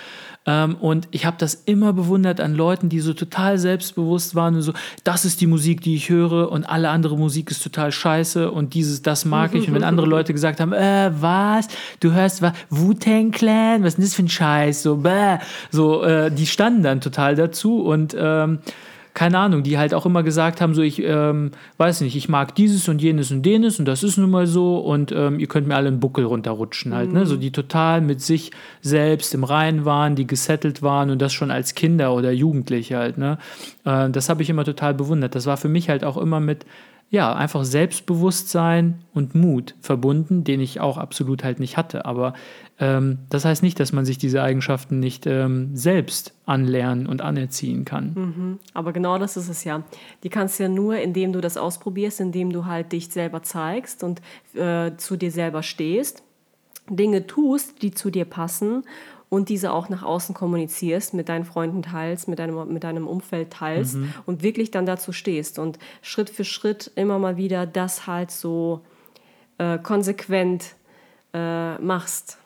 Ähm, 0.45 0.75
und 0.75 1.07
ich 1.11 1.25
habe 1.25 1.37
das 1.39 1.53
immer 1.53 1.93
bewundert 1.93 2.41
an 2.41 2.53
Leuten, 2.53 2.89
die 2.89 2.99
so 2.99 3.13
total 3.13 3.57
selbstbewusst 3.57 4.35
waren 4.35 4.55
und 4.55 4.61
so, 4.61 4.73
das 5.03 5.23
ist 5.23 5.39
die 5.39 5.47
Musik, 5.47 5.81
die 5.81 5.95
ich 5.95 6.09
höre 6.09 6.51
und 6.51 6.65
alle 6.65 6.89
andere 6.89 7.17
Musik 7.17 7.49
ist 7.49 7.63
total 7.63 7.91
scheiße 7.91 8.51
und 8.51 8.73
dieses, 8.73 9.01
das 9.01 9.23
mag 9.23 9.55
ich. 9.55 9.67
Und 9.67 9.75
wenn 9.75 9.83
andere 9.83 10.05
Leute 10.05 10.33
gesagt 10.33 10.59
haben, 10.59 10.73
äh, 10.73 11.11
was, 11.19 11.67
du 12.01 12.11
hörst 12.11 12.41
was, 12.41 12.53
Wu-Tang 12.69 13.31
Clan, 13.31 13.83
was 13.83 13.89
ist 13.89 13.97
denn 13.97 14.05
das 14.05 14.15
für 14.15 14.23
ein 14.23 14.29
Scheiß, 14.29 14.83
so, 14.83 14.97
bäh, 14.97 15.37
so, 15.71 16.03
äh, 16.03 16.31
die 16.31 16.47
standen 16.47 16.83
dann 16.83 17.01
total 17.01 17.35
dazu 17.35 17.81
und 17.81 18.15
ähm, 18.19 18.59
keine 19.13 19.37
Ahnung, 19.37 19.63
die 19.63 19.77
halt 19.77 19.93
auch 19.93 20.05
immer 20.05 20.23
gesagt 20.23 20.59
haben, 20.59 20.73
so 20.73 20.81
ich 20.81 21.01
ähm, 21.03 21.51
weiß 21.77 22.01
nicht, 22.01 22.15
ich 22.15 22.29
mag 22.29 22.55
dieses 22.55 22.89
und 22.89 23.01
jenes 23.01 23.31
und 23.31 23.45
jenes 23.45 23.77
und 23.79 23.85
das 23.85 24.03
ist 24.03 24.17
nun 24.17 24.31
mal 24.31 24.47
so 24.47 24.79
und 24.79 25.11
ähm, 25.11 25.39
ihr 25.39 25.47
könnt 25.47 25.67
mir 25.67 25.75
alle 25.75 25.87
einen 25.87 25.99
Buckel 25.99 26.25
runterrutschen 26.25 26.93
halt, 26.93 27.13
ne? 27.13 27.25
So 27.25 27.35
die 27.37 27.51
total 27.51 28.01
mit 28.01 28.21
sich 28.21 28.51
selbst 28.81 29.33
im 29.35 29.43
Reinen 29.43 29.85
waren, 29.85 30.15
die 30.15 30.25
gesettelt 30.25 30.81
waren 30.81 31.11
und 31.11 31.21
das 31.21 31.31
schon 31.31 31.51
als 31.51 31.75
Kinder 31.75 32.13
oder 32.13 32.31
Jugendliche 32.31 32.97
halt, 32.97 33.17
ne? 33.17 33.37
Äh, 33.85 34.09
das 34.09 34.29
habe 34.29 34.41
ich 34.41 34.49
immer 34.49 34.65
total 34.65 34.95
bewundert. 34.95 35.35
Das 35.35 35.45
war 35.45 35.57
für 35.57 35.69
mich 35.69 35.89
halt 35.89 36.03
auch 36.03 36.17
immer 36.17 36.39
mit 36.39 36.65
ja, 37.13 37.31
einfach 37.31 37.63
Selbstbewusstsein 37.63 39.03
und 39.13 39.35
Mut 39.35 39.75
verbunden, 39.81 40.43
den 40.43 40.59
ich 40.59 40.79
auch 40.79 40.97
absolut 40.97 41.43
halt 41.43 41.59
nicht 41.59 41.77
hatte. 41.77 42.05
Aber 42.05 42.33
ähm, 42.79 43.19
das 43.29 43.45
heißt 43.45 43.61
nicht, 43.61 43.79
dass 43.79 43.93
man 43.93 44.03
sich 44.03 44.17
diese 44.17 44.41
Eigenschaften 44.41 44.99
nicht 44.99 45.27
ähm, 45.27 45.75
selbst 45.75 46.33
anlernen 46.47 47.05
und 47.05 47.21
anerziehen 47.21 47.85
kann. 47.85 48.13
Mhm. 48.15 48.59
Aber 48.73 48.93
genau 48.93 49.19
das 49.19 49.37
ist 49.37 49.47
es 49.47 49.63
ja. 49.63 49.83
Die 50.23 50.29
kannst 50.29 50.57
du 50.57 50.63
ja 50.63 50.69
nur, 50.69 50.97
indem 50.97 51.33
du 51.33 51.39
das 51.39 51.55
ausprobierst, 51.55 52.19
indem 52.19 52.51
du 52.51 52.65
halt 52.65 52.91
dich 52.91 53.09
selber 53.09 53.43
zeigst 53.43 54.03
und 54.03 54.19
äh, 54.55 54.97
zu 54.97 55.15
dir 55.15 55.29
selber 55.29 55.61
stehst, 55.61 56.23
Dinge 56.89 57.27
tust, 57.27 57.83
die 57.83 57.91
zu 57.91 58.09
dir 58.09 58.25
passen 58.25 58.85
und 59.33 59.49
diese 59.49 59.73
auch 59.73 59.89
nach 59.89 60.03
außen 60.03 60.35
kommunizierst, 60.35 61.15
mit 61.15 61.27
deinen 61.27 61.43
Freunden 61.43 61.81
teilst, 61.81 62.27
mit 62.27 62.37
deinem, 62.37 62.71
mit 62.71 62.83
deinem 62.83 63.07
Umfeld 63.07 63.49
teilst 63.49 63.95
mhm. 63.95 64.13
und 64.27 64.43
wirklich 64.43 64.69
dann 64.69 64.85
dazu 64.85 65.11
stehst 65.11 65.57
und 65.57 65.79
Schritt 66.03 66.29
für 66.29 66.43
Schritt 66.43 66.91
immer 66.93 67.17
mal 67.17 67.35
wieder 67.35 67.65
das 67.65 68.05
halt 68.05 68.29
so 68.29 68.81
äh, 69.57 69.79
konsequent 69.79 70.75
äh, 71.33 71.79
machst. 71.79 72.37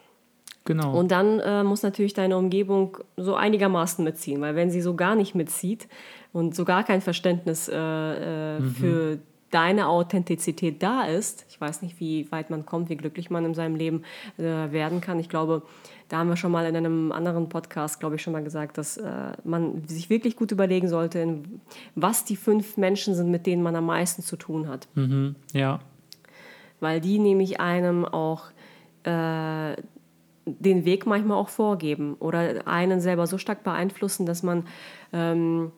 Genau. 0.64 0.98
Und 0.98 1.12
dann 1.12 1.42
äh, 1.42 1.62
muss 1.66 1.84
natürlich 1.84 2.14
deine 2.14 2.38
Umgebung 2.38 2.98
so 3.18 3.36
einigermaßen 3.36 4.02
mitziehen, 4.06 4.40
weil 4.40 4.56
wenn 4.56 4.72
sie 4.72 4.82
so 4.82 4.96
gar 4.96 5.16
nicht 5.16 5.36
mitzieht 5.36 5.90
und 6.32 6.56
so 6.56 6.64
gar 6.64 6.86
kein 6.86 7.02
Verständnis 7.02 7.68
äh, 7.68 7.76
äh, 7.76 8.60
mhm. 8.60 8.72
für 8.76 9.20
deine 9.52 9.88
Authentizität 9.88 10.82
da 10.82 11.04
ist, 11.04 11.46
ich 11.50 11.60
weiß 11.60 11.82
nicht, 11.82 12.00
wie 12.00 12.32
weit 12.32 12.50
man 12.50 12.66
kommt, 12.66 12.90
wie 12.90 12.96
glücklich 12.96 13.30
man 13.30 13.44
in 13.44 13.54
seinem 13.54 13.76
Leben 13.76 14.04
äh, 14.38 14.44
werden 14.44 15.02
kann. 15.02 15.20
Ich 15.20 15.28
glaube, 15.30 15.64
da 16.10 16.18
haben 16.18 16.30
wir 16.30 16.38
schon 16.38 16.52
mal 16.52 16.66
in 16.66 16.76
einem 16.76 17.12
anderen 17.12 17.50
Podcast, 17.50 18.00
glaube 18.00 18.16
ich, 18.16 18.22
schon 18.22 18.34
mal 18.34 18.44
gesagt, 18.44 18.78
dass 18.78 18.98
äh, 18.98 19.32
man 19.44 19.86
sich 19.88 20.10
wirklich 20.10 20.36
gut 20.36 20.52
überlegen 20.52 20.88
sollte, 20.88 21.40
was 21.96 22.24
die 22.24 22.36
fünf 22.36 22.78
Menschen 22.78 23.14
sind, 23.14 23.30
mit 23.30 23.46
denen 23.46 23.62
man 23.62 23.76
am 23.76 23.86
meisten 23.86 24.22
zu 24.22 24.38
tun 24.38 24.68
hat. 24.68 24.88
Mhm, 24.96 25.36
ja. 25.54 25.80
Weil 26.80 27.02
die 27.02 27.20
nämlich 27.20 27.60
einem 27.60 28.06
auch 28.06 28.46
äh, 29.04 29.76
den 30.46 30.86
Weg 30.86 31.06
manchmal 31.06 31.38
auch 31.38 31.50
vorgeben 31.50 32.16
oder 32.20 32.68
einen 32.68 33.02
selber 33.02 33.28
so 33.28 33.38
stark 33.38 33.64
beeinflussen, 33.64 34.26
dass 34.26 34.44
man 34.44 34.66
ähm, 35.12 35.72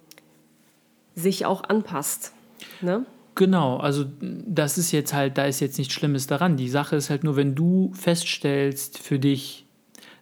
sich 1.15 1.45
auch 1.45 1.63
anpasst. 1.63 2.33
Ne? 2.81 3.05
Genau, 3.35 3.77
also 3.77 4.05
das 4.19 4.77
ist 4.77 4.91
jetzt 4.91 5.13
halt, 5.13 5.37
da 5.37 5.45
ist 5.45 5.59
jetzt 5.59 5.77
nichts 5.77 5.93
Schlimmes 5.93 6.27
daran. 6.27 6.57
Die 6.57 6.69
Sache 6.69 6.95
ist 6.97 7.09
halt 7.09 7.23
nur, 7.23 7.35
wenn 7.35 7.55
du 7.55 7.91
feststellst 7.93 8.99
für 8.99 9.17
dich, 9.17 9.65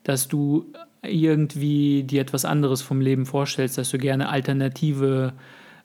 dass 0.07 0.29
du 0.29 0.71
irgendwie 1.03 2.03
dir 2.03 2.21
etwas 2.21 2.45
anderes 2.45 2.81
vom 2.81 3.01
Leben 3.01 3.25
vorstellst, 3.25 3.77
dass 3.77 3.89
du 3.89 3.97
gerne 3.97 4.29
alternative 4.29 5.33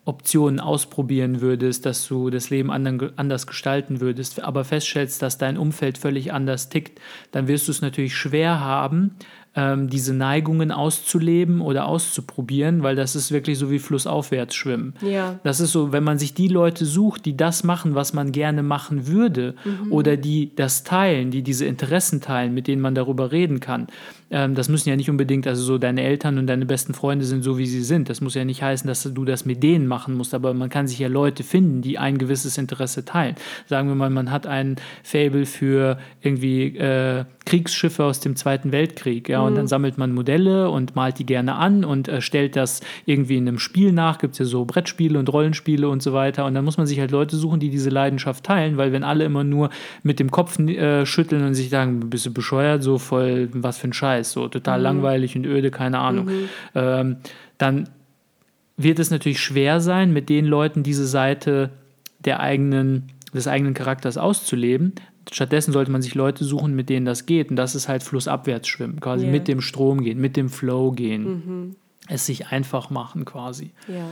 Optionen 0.04 0.58
ausprobieren 0.58 1.40
würdest, 1.40 1.86
dass 1.86 2.06
du 2.08 2.30
das 2.30 2.50
Leben 2.50 2.70
anders 2.70 3.46
gestalten 3.46 4.00
würdest, 4.00 4.42
aber 4.42 4.64
feststellst, 4.64 5.22
dass 5.22 5.38
dein 5.38 5.56
Umfeld 5.56 5.98
völlig 5.98 6.32
anders 6.32 6.68
tickt, 6.68 7.00
dann 7.30 7.46
wirst 7.46 7.68
du 7.68 7.72
es 7.72 7.82
natürlich 7.82 8.16
schwer 8.16 8.60
haben, 8.60 9.16
ähm, 9.54 9.88
diese 9.88 10.14
Neigungen 10.14 10.73
auszuleben 10.73 11.61
oder 11.61 11.87
auszuprobieren, 11.87 12.82
weil 12.82 12.97
das 12.97 13.14
ist 13.14 13.32
wirklich 13.32 13.59
so 13.59 13.71
wie 13.71 13.78
flussaufwärts 13.78 14.54
schwimmen. 14.54 14.94
Ja. 15.02 15.38
Das 15.44 15.61
ist 15.61 15.73
so, 15.73 15.92
wenn 15.92 16.04
man 16.04 16.18
sich 16.18 16.32
die 16.32 16.49
Leute 16.49 16.87
sucht, 16.87 17.26
die 17.26 17.37
das 17.37 17.62
machen, 17.62 17.94
was 17.94 18.14
man 18.14 18.32
gerne 18.32 18.62
machen 18.62 19.06
würde, 19.06 19.54
mhm. 19.64 19.92
oder 19.92 20.16
die 20.16 20.54
das 20.56 20.85
teilen, 20.85 21.30
die 21.30 21.42
diese 21.42 21.66
Interessen 21.66 22.21
teilen, 22.21 22.54
mit 22.54 22.66
denen 22.66 22.80
man 22.80 22.94
darüber 22.94 23.30
reden 23.30 23.61
kann. 23.61 23.88
Ähm, 24.30 24.54
das 24.54 24.71
müssen 24.71 24.88
ja 24.88 24.97
nicht 24.97 25.11
unbedingt, 25.11 25.47
also 25.47 25.62
so 25.62 25.76
deine 25.76 26.02
Eltern 26.02 26.38
und 26.38 26.47
deine 26.47 26.64
besten 26.64 26.94
Freunde 26.94 27.26
sind 27.26 27.42
so, 27.42 27.59
wie 27.59 27.66
sie 27.66 27.82
sind. 27.82 28.09
Das 28.09 28.23
muss 28.23 28.35
ja 28.35 28.44
nicht 28.44 28.62
heißen, 28.62 28.88
dass 28.88 29.02
du 29.02 29.25
das 29.25 29.44
mit 29.44 29.62
denen 29.62 29.87
machen 29.87 30.14
musst, 30.14 30.32
aber 30.32 30.54
man 30.54 30.71
kann 30.71 30.88
sich 30.88 30.99
ja 30.99 31.09
Leute 31.09 31.44
finden, 31.44 31.83
die 31.83 31.98
ein 31.98 32.16
gewisses 32.16 32.57
Interesse 32.57 33.05
teilen. 33.05 33.37
Sagen 33.66 33.88
wir 33.88 33.94
mal, 33.94 34.09
man 34.09 34.31
hat 34.31 34.46
ein 34.46 34.76
Fable 35.03 35.44
für 35.44 35.98
irgendwie 36.22 36.76
äh, 36.79 37.24
Kriegsschiffe 37.44 38.05
aus 38.05 38.20
dem 38.20 38.37
Zweiten 38.37 38.72
Weltkrieg, 38.72 39.29
ja, 39.29 39.41
mhm. 39.42 39.48
und 39.48 39.55
dann 39.57 39.64
mhm. 39.64 39.68
sammelt 39.68 39.98
man 39.98 40.12
Modelle 40.12 40.70
und 40.70 40.96
malt 40.96 41.18
die 41.18 41.26
gerne 41.26 41.55
an 41.55 41.85
und 41.85 42.09
äh, 42.09 42.20
stellt 42.20 42.57
das 42.57 42.81
irgendwie 43.07 43.37
in 43.37 43.48
einem 43.48 43.59
Spiel 43.59 43.92
nach. 43.92 44.18
Gibt 44.18 44.35
es 44.35 44.38
ja 44.38 44.44
so 44.44 44.64
Brettspiele 44.64 45.18
und 45.18 45.33
Rollenspiele 45.33 45.88
und 45.88 46.02
so 46.02 46.12
weiter. 46.12 46.46
Und 46.46 46.55
dann 46.55 46.64
muss 46.64 46.78
man 46.78 46.87
sich 46.87 47.00
halt 47.00 47.11
Leute 47.11 47.37
suchen, 47.37 47.61
die 47.61 47.70
diese 47.70 47.90
Leidenschaft 47.90 48.44
teilen, 48.44 48.76
weil 48.76 48.92
wenn 48.92 49.05
alle 49.05 49.24
immer 49.24 49.44
nur 49.44 49.70
mit 50.02 50.18
dem 50.20 50.31
Kopf 50.31 50.59
äh, 50.59 51.07
schütteln 51.07 51.44
und 51.44 51.55
sich 51.55 51.70
sagen, 51.70 52.11
bist 52.11 52.26
du 52.26 52.33
bescheuert, 52.33 52.83
so 52.83 52.98
voll, 52.98 53.48
was 53.52 53.78
für 53.78 53.88
ein 53.88 53.92
Scheiß, 53.92 54.33
so 54.33 54.48
total 54.48 54.78
mhm. 54.78 54.85
langweilig 54.85 55.37
und 55.37 55.44
öde, 55.44 55.70
keine 55.70 55.98
Ahnung, 55.98 56.26
mhm. 56.26 56.48
ähm, 56.74 57.16
dann 57.59 57.88
wird 58.76 58.98
es 58.98 59.11
natürlich 59.11 59.40
schwer 59.40 59.81
sein, 59.81 60.12
mit 60.12 60.28
den 60.28 60.46
Leuten 60.46 60.83
diese 60.83 61.07
Seite 61.07 61.70
der 62.18 62.40
eigenen, 62.40 63.09
des 63.35 63.46
eigenen 63.46 63.74
Charakters 63.74 64.16
auszuleben, 64.16 64.94
Stattdessen 65.30 65.72
sollte 65.72 65.90
man 65.90 66.02
sich 66.02 66.14
Leute 66.14 66.44
suchen, 66.44 66.74
mit 66.74 66.88
denen 66.88 67.06
das 67.06 67.26
geht. 67.26 67.50
Und 67.50 67.56
das 67.56 67.74
ist 67.74 67.88
halt 67.88 68.02
flussabwärts 68.02 68.68
schwimmen, 68.68 69.00
quasi 69.00 69.24
yeah. 69.24 69.32
mit 69.32 69.48
dem 69.48 69.61
Strom 69.61 70.02
gehen, 70.02 70.20
mit 70.20 70.37
dem 70.37 70.48
Flow 70.48 70.92
gehen. 70.92 71.24
Mhm. 71.24 71.76
Es 72.08 72.26
sich 72.26 72.48
einfach 72.48 72.90
machen 72.90 73.24
quasi. 73.24 73.70
Ja. 73.87 74.08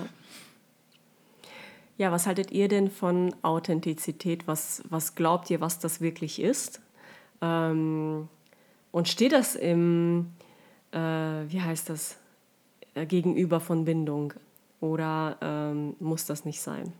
Ja, 1.98 2.12
was 2.12 2.26
haltet 2.26 2.50
ihr 2.50 2.68
denn 2.68 2.90
von 2.90 3.34
Authentizität? 3.42 4.46
Was, 4.46 4.82
was 4.88 5.14
glaubt 5.16 5.50
ihr, 5.50 5.60
was 5.60 5.80
das 5.80 6.00
wirklich 6.00 6.40
ist? 6.40 6.80
Ähm, 7.42 8.28
und 8.90 9.08
steht 9.08 9.32
das 9.32 9.54
im, 9.54 10.30
äh, 10.92 10.98
wie 10.98 11.60
heißt 11.60 11.90
das, 11.90 12.16
äh, 12.94 13.04
gegenüber 13.04 13.60
von 13.60 13.84
Bindung? 13.84 14.32
Oder 14.80 15.36
ähm, 15.42 15.94
muss 16.00 16.24
das 16.24 16.46
nicht 16.46 16.62
sein? 16.62 16.92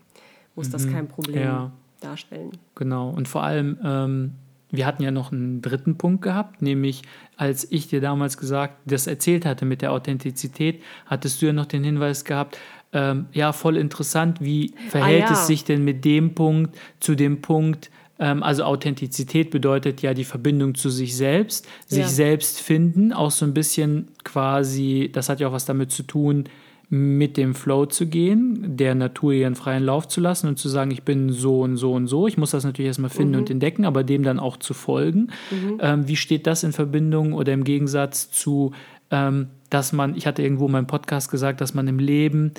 Muss 0.55 0.67
mhm. 0.67 0.71
das 0.73 0.87
kein 0.87 1.07
Problem 1.07 1.41
ja 1.41 1.71
darstellen. 2.03 2.51
Genau, 2.75 3.09
und 3.09 3.27
vor 3.27 3.43
allem, 3.43 3.77
ähm, 3.83 4.31
wir 4.71 4.85
hatten 4.85 5.03
ja 5.03 5.11
noch 5.11 5.31
einen 5.31 5.61
dritten 5.61 5.97
Punkt 5.97 6.21
gehabt, 6.21 6.61
nämlich 6.61 7.03
als 7.37 7.69
ich 7.71 7.87
dir 7.87 8.01
damals 8.01 8.37
gesagt, 8.37 8.75
das 8.85 9.07
erzählt 9.07 9.45
hatte 9.45 9.65
mit 9.65 9.81
der 9.81 9.91
Authentizität, 9.91 10.81
hattest 11.05 11.41
du 11.41 11.47
ja 11.47 11.53
noch 11.53 11.65
den 11.65 11.83
Hinweis 11.83 12.25
gehabt, 12.25 12.57
ähm, 12.93 13.27
ja, 13.31 13.53
voll 13.53 13.77
interessant, 13.77 14.41
wie 14.41 14.73
verhält 14.89 15.23
ah, 15.23 15.27
ja. 15.27 15.33
es 15.33 15.47
sich 15.47 15.63
denn 15.63 15.83
mit 15.83 16.03
dem 16.03 16.35
Punkt 16.35 16.77
zu 16.99 17.15
dem 17.15 17.41
Punkt, 17.41 17.89
ähm, 18.19 18.43
also 18.43 18.63
Authentizität 18.63 19.49
bedeutet 19.49 20.01
ja 20.01 20.13
die 20.13 20.23
Verbindung 20.23 20.75
zu 20.75 20.89
sich 20.89 21.15
selbst, 21.15 21.67
sich 21.87 21.99
ja. 21.99 22.07
selbst 22.07 22.61
finden, 22.61 23.13
auch 23.13 23.31
so 23.31 23.45
ein 23.45 23.53
bisschen 23.53 24.09
quasi, 24.23 25.09
das 25.11 25.27
hat 25.27 25.39
ja 25.39 25.47
auch 25.47 25.53
was 25.53 25.65
damit 25.65 25.91
zu 25.91 26.03
tun, 26.03 26.45
mit 26.93 27.37
dem 27.37 27.55
Flow 27.55 27.85
zu 27.85 28.05
gehen, 28.05 28.75
der 28.75 28.95
Natur 28.95 29.31
ihren 29.31 29.55
freien 29.55 29.85
Lauf 29.85 30.09
zu 30.09 30.19
lassen 30.19 30.49
und 30.49 30.59
zu 30.59 30.67
sagen, 30.67 30.91
ich 30.91 31.03
bin 31.03 31.31
so 31.31 31.61
und 31.61 31.77
so 31.77 31.93
und 31.93 32.07
so. 32.07 32.27
Ich 32.27 32.37
muss 32.37 32.51
das 32.51 32.65
natürlich 32.65 32.87
erstmal 32.87 33.09
finden 33.09 33.35
mhm. 33.35 33.39
und 33.39 33.49
entdecken, 33.49 33.85
aber 33.85 34.03
dem 34.03 34.23
dann 34.23 34.39
auch 34.39 34.57
zu 34.57 34.73
folgen. 34.73 35.29
Mhm. 35.51 35.77
Ähm, 35.79 36.07
wie 36.09 36.17
steht 36.17 36.47
das 36.47 36.63
in 36.63 36.73
Verbindung 36.73 37.31
oder 37.31 37.53
im 37.53 37.63
Gegensatz 37.63 38.29
zu, 38.29 38.73
ähm, 39.09 39.47
dass 39.69 39.93
man, 39.93 40.17
ich 40.17 40.27
hatte 40.27 40.43
irgendwo 40.43 40.65
in 40.65 40.73
meinem 40.73 40.87
Podcast 40.87 41.31
gesagt, 41.31 41.61
dass 41.61 41.73
man 41.73 41.87
im 41.87 41.97
Leben 41.97 42.51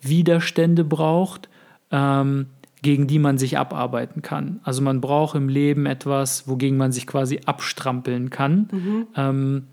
Widerstände 0.00 0.82
braucht, 0.82 1.50
ähm, 1.90 2.46
gegen 2.80 3.06
die 3.06 3.18
man 3.18 3.36
sich 3.36 3.58
abarbeiten 3.58 4.22
kann. 4.22 4.60
Also 4.62 4.80
man 4.80 5.02
braucht 5.02 5.36
im 5.36 5.50
Leben 5.50 5.84
etwas, 5.84 6.48
wogegen 6.48 6.78
man 6.78 6.90
sich 6.90 7.06
quasi 7.06 7.40
abstrampeln 7.44 8.30
kann. 8.30 8.68
Mhm. 8.72 9.06
Ähm, 9.14 9.64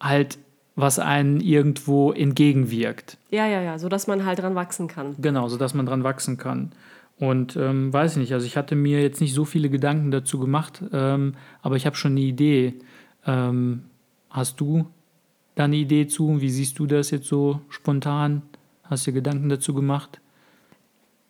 halt 0.00 0.38
was 0.78 1.00
einen 1.00 1.40
irgendwo 1.40 2.12
entgegenwirkt. 2.12 3.18
Ja, 3.30 3.46
ja, 3.46 3.60
ja, 3.60 3.78
so 3.80 3.88
dass 3.88 4.06
man 4.06 4.24
halt 4.24 4.38
dran 4.38 4.54
wachsen 4.54 4.86
kann. 4.86 5.16
Genau, 5.18 5.48
so 5.48 5.56
dass 5.56 5.74
man 5.74 5.86
dran 5.86 6.04
wachsen 6.04 6.38
kann. 6.38 6.70
Und 7.18 7.56
ähm, 7.56 7.92
weiß 7.92 8.12
ich 8.12 8.18
nicht, 8.18 8.32
also 8.32 8.46
ich 8.46 8.56
hatte 8.56 8.76
mir 8.76 9.02
jetzt 9.02 9.20
nicht 9.20 9.34
so 9.34 9.44
viele 9.44 9.70
Gedanken 9.70 10.12
dazu 10.12 10.38
gemacht, 10.38 10.80
ähm, 10.92 11.34
aber 11.62 11.74
ich 11.74 11.84
habe 11.84 11.96
schon 11.96 12.12
eine 12.12 12.20
Idee. 12.20 12.74
Ähm, 13.26 13.82
hast 14.30 14.60
du 14.60 14.86
da 15.56 15.64
eine 15.64 15.76
Idee 15.76 16.06
zu? 16.06 16.40
Wie 16.40 16.50
siehst 16.50 16.78
du 16.78 16.86
das 16.86 17.10
jetzt 17.10 17.26
so 17.26 17.60
spontan? 17.70 18.42
Hast 18.84 19.04
du 19.04 19.10
dir 19.10 19.16
Gedanken 19.16 19.48
dazu 19.48 19.74
gemacht? 19.74 20.20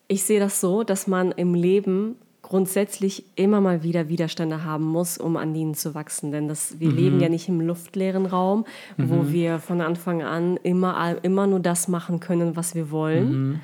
Ich 0.08 0.24
sehe 0.24 0.40
das 0.40 0.60
so, 0.60 0.84
dass 0.84 1.06
man 1.06 1.32
im 1.32 1.54
Leben 1.54 2.16
grundsätzlich 2.48 3.24
immer 3.36 3.60
mal 3.60 3.82
wieder 3.82 4.08
Widerstände 4.08 4.64
haben 4.64 4.84
muss, 4.84 5.18
um 5.18 5.36
an 5.36 5.54
ihnen 5.54 5.74
zu 5.74 5.94
wachsen. 5.94 6.32
Denn 6.32 6.48
das, 6.48 6.80
wir 6.80 6.88
mhm. 6.88 6.96
leben 6.96 7.20
ja 7.20 7.28
nicht 7.28 7.48
im 7.48 7.60
luftleeren 7.60 8.24
Raum, 8.24 8.64
mhm. 8.96 9.10
wo 9.10 9.30
wir 9.30 9.58
von 9.58 9.82
Anfang 9.82 10.22
an 10.22 10.56
immer, 10.62 11.16
immer 11.22 11.46
nur 11.46 11.60
das 11.60 11.88
machen 11.88 12.20
können, 12.20 12.56
was 12.56 12.74
wir 12.74 12.90
wollen. 12.90 13.60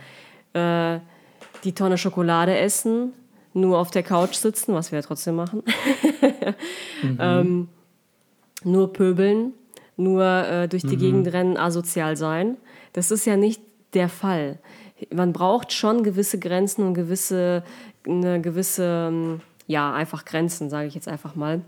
Mhm. 0.53 0.61
Äh, 0.61 1.01
die 1.65 1.73
Tonne 1.73 1.97
Schokolade 1.97 2.57
essen, 2.59 3.13
nur 3.55 3.79
auf 3.79 3.91
der 3.91 4.03
Couch 4.03 4.35
sitzen, 4.35 4.75
was 4.75 4.93
wir 4.93 4.99
ja 4.99 5.03
trotzdem 5.07 5.37
machen. 5.37 5.63
Mhm. 7.03 7.17
ähm, 7.21 7.69
nur 8.65 8.93
pöbeln, 8.93 9.55
nur 9.97 10.25
äh, 10.25 10.69
durch 10.69 10.83
die 10.83 10.97
mhm. 10.97 11.01
Gegend 11.01 11.33
rennen, 11.33 11.57
asozial 11.57 12.17
sein. 12.17 12.59
Das 12.93 13.11
ist 13.11 13.25
ja 13.25 13.37
nicht 13.37 13.63
der 13.95 14.11
Fall. 14.11 14.59
Man 15.13 15.33
braucht 15.33 15.73
schon 15.73 16.03
gewisse 16.03 16.39
Grenzen 16.39 16.85
und 16.87 16.95
gewisse, 16.95 17.65
eine 18.07 18.41
gewisse, 18.41 19.09
ähm, 19.09 19.41
ja, 19.67 19.93
einfach 19.93 20.25
Grenzen, 20.25 20.71
sage 20.71 20.87
ich 20.87 20.95
jetzt 20.95 21.09
einfach 21.09 21.35
mal. 21.35 21.63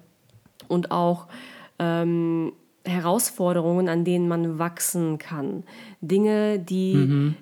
Und 0.68 0.90
auch 0.90 1.26
ähm, 1.78 2.52
Herausforderungen, 2.84 3.88
an 3.88 4.04
denen 4.04 4.28
man 4.28 4.58
wachsen 4.58 5.18
kann. 5.18 5.64
Dinge, 6.00 6.58
die 6.58 6.94
mhm. 6.94 7.34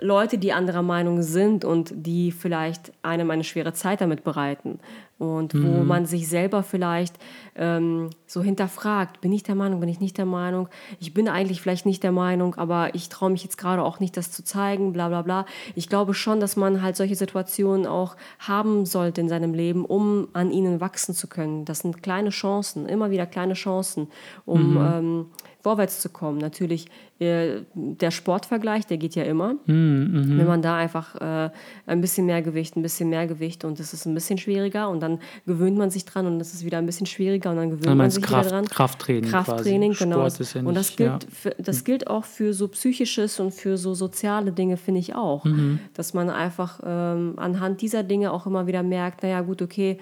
Leute, 0.00 0.38
die 0.38 0.52
anderer 0.52 0.82
Meinung 0.82 1.22
sind 1.22 1.64
und 1.64 1.92
die 1.94 2.32
vielleicht 2.32 2.92
einem 3.02 3.30
eine 3.30 3.44
schwere 3.44 3.72
Zeit 3.72 4.00
damit 4.00 4.24
bereiten 4.24 4.80
und 5.18 5.54
mhm. 5.54 5.78
wo 5.78 5.84
man 5.84 6.06
sich 6.06 6.28
selber 6.28 6.62
vielleicht 6.62 7.16
ähm, 7.54 8.10
so 8.26 8.42
hinterfragt, 8.42 9.20
bin 9.20 9.32
ich 9.32 9.42
der 9.42 9.54
Meinung, 9.54 9.80
bin 9.80 9.88
ich 9.88 10.00
nicht 10.00 10.18
der 10.18 10.26
Meinung, 10.26 10.68
ich 11.00 11.14
bin 11.14 11.28
eigentlich 11.28 11.62
vielleicht 11.62 11.86
nicht 11.86 12.02
der 12.02 12.12
Meinung, 12.12 12.54
aber 12.56 12.94
ich 12.94 13.08
traue 13.08 13.30
mich 13.30 13.42
jetzt 13.42 13.56
gerade 13.56 13.82
auch 13.82 13.98
nicht, 13.98 14.16
das 14.16 14.30
zu 14.30 14.44
zeigen, 14.44 14.92
bla 14.92 15.08
bla 15.08 15.22
bla. 15.22 15.46
Ich 15.74 15.88
glaube 15.88 16.12
schon, 16.12 16.40
dass 16.40 16.56
man 16.56 16.82
halt 16.82 16.96
solche 16.96 17.16
Situationen 17.16 17.86
auch 17.86 18.16
haben 18.38 18.84
sollte 18.84 19.20
in 19.20 19.28
seinem 19.28 19.54
Leben, 19.54 19.84
um 19.84 20.28
an 20.34 20.50
ihnen 20.50 20.80
wachsen 20.80 21.14
zu 21.14 21.28
können. 21.28 21.64
Das 21.64 21.80
sind 21.80 22.02
kleine 22.02 22.30
Chancen, 22.30 22.86
immer 22.86 23.10
wieder 23.10 23.26
kleine 23.26 23.54
Chancen, 23.54 24.08
um 24.44 24.74
mhm. 24.74 24.86
ähm, 24.92 25.26
vorwärts 25.66 25.98
zu 25.98 26.10
kommen. 26.10 26.38
Natürlich, 26.38 26.86
äh, 27.18 27.62
der 27.74 28.12
Sportvergleich, 28.12 28.86
der 28.86 28.98
geht 28.98 29.16
ja 29.16 29.24
immer. 29.24 29.54
Mhm, 29.66 30.38
Wenn 30.38 30.46
man 30.46 30.62
da 30.62 30.76
einfach 30.76 31.16
äh, 31.16 31.50
ein 31.86 32.00
bisschen 32.00 32.24
mehr 32.26 32.40
Gewicht, 32.40 32.76
ein 32.76 32.82
bisschen 32.82 33.08
mehr 33.08 33.26
Gewicht 33.26 33.64
und 33.64 33.80
es 33.80 33.92
ist 33.92 34.06
ein 34.06 34.14
bisschen 34.14 34.38
schwieriger 34.38 34.88
und 34.88 35.00
dann 35.00 35.18
gewöhnt 35.44 35.76
man 35.76 35.90
sich 35.90 36.04
dran 36.04 36.28
und 36.28 36.40
es 36.40 36.54
ist 36.54 36.64
wieder 36.64 36.78
ein 36.78 36.86
bisschen 36.86 37.06
schwieriger 37.06 37.50
und 37.50 37.56
dann 37.56 37.70
gewöhnt 37.70 37.96
man 37.96 38.08
sich 38.12 38.22
Kraft, 38.22 38.44
wieder 38.44 38.58
dran. 38.58 38.68
Krafttraining. 38.68 39.28
Krafttraining, 39.28 39.92
quasi. 39.94 40.04
genau. 40.04 40.18
Ja 40.24 40.60
und 40.68 40.76
das 40.76 40.94
gilt, 40.94 41.24
ja. 41.24 41.30
für, 41.32 41.50
das 41.58 41.82
gilt 41.82 42.06
auch 42.06 42.24
für 42.24 42.54
so 42.54 42.68
psychisches 42.68 43.40
und 43.40 43.52
für 43.52 43.76
so 43.76 43.92
soziale 43.94 44.52
Dinge, 44.52 44.76
finde 44.76 45.00
ich 45.00 45.16
auch. 45.16 45.44
Mhm. 45.44 45.80
Dass 45.94 46.14
man 46.14 46.30
einfach 46.30 46.78
ähm, 46.86 47.34
anhand 47.38 47.80
dieser 47.80 48.04
Dinge 48.04 48.30
auch 48.30 48.46
immer 48.46 48.68
wieder 48.68 48.84
merkt, 48.84 49.24
naja 49.24 49.40
gut, 49.40 49.62
okay, 49.62 49.98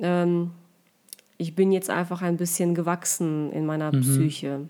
ähm, 0.00 0.50
ich 1.38 1.54
bin 1.54 1.70
jetzt 1.70 1.90
einfach 1.90 2.22
ein 2.22 2.36
bisschen 2.36 2.74
gewachsen 2.74 3.52
in 3.52 3.66
meiner 3.66 3.94
mhm. 3.94 4.00
Psyche 4.00 4.68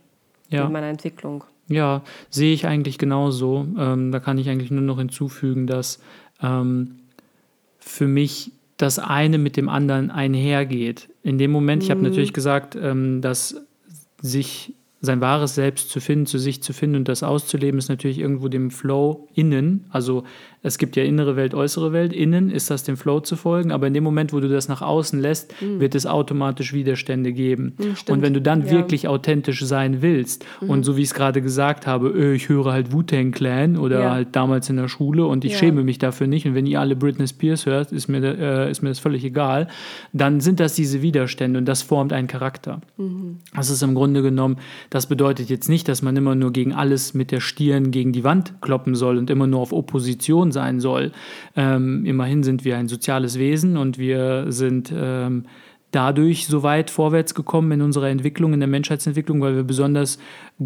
ja. 0.51 0.67
in 0.67 0.73
meiner 0.73 0.89
Entwicklung. 0.89 1.45
Ja, 1.69 2.03
sehe 2.31 2.53
ich 2.53 2.67
eigentlich 2.67 2.99
genauso. 2.99 3.67
Ähm, 3.79 4.13
da 4.13 4.21
kann 4.21 4.39
ich 4.39 4.49
eigentlich 4.49 4.71
nur 4.71 4.83
noch 4.83 4.99
hinzufügen, 4.99 5.67
dass 5.67 6.01
ähm, 6.41 7.01
für 7.79 8.07
mich 8.07 8.53
das 8.77 8.99
eine 8.99 9.39
mit 9.39 9.57
dem 9.57 9.69
anderen 9.69 10.11
einhergeht. 10.11 11.09
In 11.23 11.39
dem 11.39 11.51
Moment, 11.51 11.83
mhm. 11.83 11.87
ich 11.87 11.91
habe 11.91 12.03
natürlich 12.03 12.33
gesagt, 12.33 12.77
ähm, 12.77 13.21
dass 13.21 13.57
sich 14.21 14.75
sein 15.01 15.21
wahres 15.21 15.55
Selbst 15.55 15.91
zu 15.91 16.01
finden, 16.01 16.27
zu 16.27 16.39
sich 16.39 16.63
zu 16.63 16.73
finden 16.73 16.97
und 16.97 17.09
das 17.09 17.23
auszuleben, 17.23 17.79
ist 17.79 17.89
natürlich 17.89 18.19
irgendwo 18.19 18.49
dem 18.49 18.71
Flow 18.71 19.29
innen. 19.35 19.85
Also 19.91 20.25
es 20.63 20.79
gibt 20.79 20.97
ja 20.97 21.05
innere 21.05 21.37
Welt, 21.37 21.55
äußere 21.55 21.93
Welt. 21.93 22.13
Innen 22.13 22.51
ist 22.51 22.71
das 22.71 22.83
dem 22.83 22.97
Flow 22.97 23.21
zu 23.21 23.37
folgen, 23.37 23.71
aber 23.71 23.87
in 23.87 23.95
dem 23.95 24.03
Moment, 24.03 24.33
wo 24.33 24.41
du 24.41 24.49
das 24.49 24.69
nach 24.69 24.83
außen 24.83 25.21
lässt, 25.21 25.55
mhm. 25.63 25.81
wird 25.81 25.95
es 25.95 26.07
automatisch 26.07 26.73
Widerstände 26.73 27.33
geben. 27.33 27.75
Mhm, 27.79 27.95
und 28.09 28.23
wenn 28.23 28.35
du 28.35 28.41
dann 28.41 28.65
ja. 28.65 28.73
wirklich 28.73 29.07
authentisch 29.07 29.65
sein 29.65 30.03
willst 30.03 30.45
mhm. 30.61 30.71
und 30.71 30.83
so 30.83 30.97
wie 30.97 31.03
ich 31.03 31.09
es 31.09 31.15
gerade 31.15 31.41
gesagt 31.41 31.87
habe, 31.87 32.09
öh, 32.09 32.35
ich 32.35 32.49
höre 32.49 32.73
halt 32.73 32.93
Wu-Tang 32.93 33.31
Clan 33.31 33.77
oder 33.77 34.01
ja. 34.01 34.11
halt 34.11 34.35
damals 34.35 34.69
in 34.69 34.77
der 34.77 34.89
Schule 34.89 35.27
und 35.27 35.45
ich 35.45 35.53
ja. 35.53 35.59
schäme 35.59 35.85
mich 35.85 35.99
dafür 35.99 36.27
nicht 36.27 36.47
und 36.47 36.55
wenn 36.55 36.67
ihr 36.67 36.81
alle 36.81 36.97
Britney 36.97 37.29
Spears 37.29 37.67
hört, 37.67 37.93
ist 37.93 38.09
mir, 38.09 38.23
äh, 38.25 38.71
ist 38.71 38.83
mir 38.83 38.89
das 38.89 38.99
völlig 38.99 39.25
egal, 39.25 39.69
dann 40.13 40.41
sind 40.41 40.59
das 40.59 40.75
diese 40.75 41.01
Widerstände 41.03 41.59
und 41.59 41.67
das 41.67 41.83
formt 41.83 42.13
einen 42.13 42.27
Charakter. 42.29 42.81
Mhm. 42.97 43.39
Das 43.55 43.71
ist 43.71 43.83
im 43.83 43.95
Grunde 43.95 44.23
genommen, 44.23 44.57
das 44.91 45.07
bedeutet 45.07 45.51
jetzt 45.51 45.69
nicht, 45.69 45.89
dass 45.89 46.03
man 46.03 46.17
immer 46.17 46.35
nur 46.35 46.53
gegen 46.53 46.73
alles 46.73 47.15
mit 47.15 47.31
der 47.31 47.41
Stirn 47.41 47.91
gegen 47.91 48.13
die 48.13 48.25
Wand 48.25 48.55
kloppen 48.61 48.95
soll 48.95 49.19
und 49.19 49.31
immer 49.31 49.47
nur 49.47 49.61
auf 49.61 49.73
Opposition 49.73 50.53
sein 50.53 50.81
soll. 50.81 51.13
Ähm, 51.57 52.05
immerhin 52.05 52.43
sind 52.43 52.65
wir 52.65 52.77
ein 52.77 52.89
soziales 52.89 53.39
Wesen 53.39 53.77
und 53.77 53.99
wir 53.99 54.47
sind 54.49 54.93
ähm, 54.95 55.45
dadurch 55.93 56.47
so 56.47 56.63
weit 56.63 56.91
vorwärts 56.91 57.35
gekommen 57.35 57.73
in 57.73 57.83
unserer 57.83 58.09
Entwicklung, 58.09 58.53
in 58.53 58.61
der 58.61 58.69
Menschheitsentwicklung, 58.69 59.41
weil 59.41 59.57
wir 59.57 59.63
besonders 59.63 60.19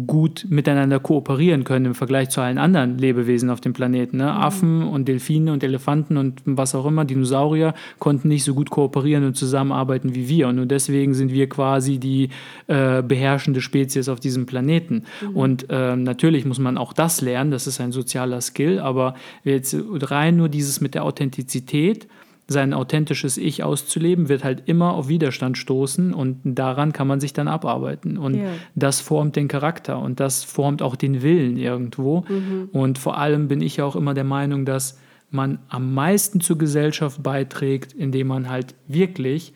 gut 0.07 0.45
miteinander 0.49 0.99
kooperieren 0.99 1.63
können 1.63 1.85
im 1.85 1.95
Vergleich 1.95 2.29
zu 2.29 2.41
allen 2.41 2.57
anderen 2.57 2.97
Lebewesen 2.97 3.49
auf 3.49 3.61
dem 3.61 3.73
Planeten. 3.73 4.17
Ne? 4.17 4.23
Mhm. 4.23 4.29
Affen 4.29 4.83
und 4.83 5.07
Delfine 5.07 5.53
und 5.53 5.63
Elefanten 5.63 6.17
und 6.17 6.41
was 6.45 6.75
auch 6.75 6.85
immer, 6.85 7.05
Dinosaurier, 7.05 7.73
konnten 7.99 8.29
nicht 8.29 8.43
so 8.43 8.53
gut 8.53 8.69
kooperieren 8.69 9.25
und 9.25 9.35
zusammenarbeiten 9.35 10.15
wie 10.15 10.27
wir. 10.27 10.47
Und 10.47 10.55
nur 10.55 10.65
deswegen 10.65 11.13
sind 11.13 11.31
wir 11.31 11.47
quasi 11.49 11.97
die 11.97 12.29
äh, 12.67 13.03
beherrschende 13.03 13.61
Spezies 13.61 14.09
auf 14.09 14.19
diesem 14.19 14.45
Planeten. 14.45 15.03
Mhm. 15.21 15.35
Und 15.35 15.65
äh, 15.69 15.95
natürlich 15.95 16.45
muss 16.45 16.59
man 16.59 16.77
auch 16.77 16.93
das 16.93 17.21
lernen, 17.21 17.51
das 17.51 17.67
ist 17.67 17.79
ein 17.79 17.91
sozialer 17.91 18.41
Skill, 18.41 18.79
aber 18.79 19.15
jetzt 19.43 19.75
rein 19.77 20.37
nur 20.37 20.49
dieses 20.49 20.81
mit 20.81 20.95
der 20.95 21.03
Authentizität, 21.03 22.07
sein 22.51 22.73
authentisches 22.73 23.37
Ich 23.37 23.63
auszuleben, 23.63 24.29
wird 24.29 24.43
halt 24.43 24.63
immer 24.65 24.93
auf 24.93 25.07
Widerstand 25.07 25.57
stoßen 25.57 26.13
und 26.13 26.39
daran 26.43 26.93
kann 26.93 27.07
man 27.07 27.19
sich 27.19 27.33
dann 27.33 27.47
abarbeiten. 27.47 28.17
Und 28.17 28.35
ja. 28.35 28.49
das 28.75 29.01
formt 29.01 29.35
den 29.35 29.47
Charakter 29.47 29.99
und 29.99 30.19
das 30.19 30.43
formt 30.43 30.81
auch 30.81 30.95
den 30.95 31.21
Willen 31.21 31.57
irgendwo. 31.57 32.25
Mhm. 32.27 32.69
Und 32.71 32.97
vor 32.97 33.17
allem 33.17 33.47
bin 33.47 33.61
ich 33.61 33.77
ja 33.77 33.85
auch 33.85 33.95
immer 33.95 34.13
der 34.13 34.23
Meinung, 34.23 34.65
dass 34.65 34.99
man 35.29 35.59
am 35.69 35.93
meisten 35.93 36.41
zur 36.41 36.57
Gesellschaft 36.57 37.23
beiträgt, 37.23 37.93
indem 37.93 38.27
man 38.27 38.49
halt 38.49 38.75
wirklich 38.87 39.53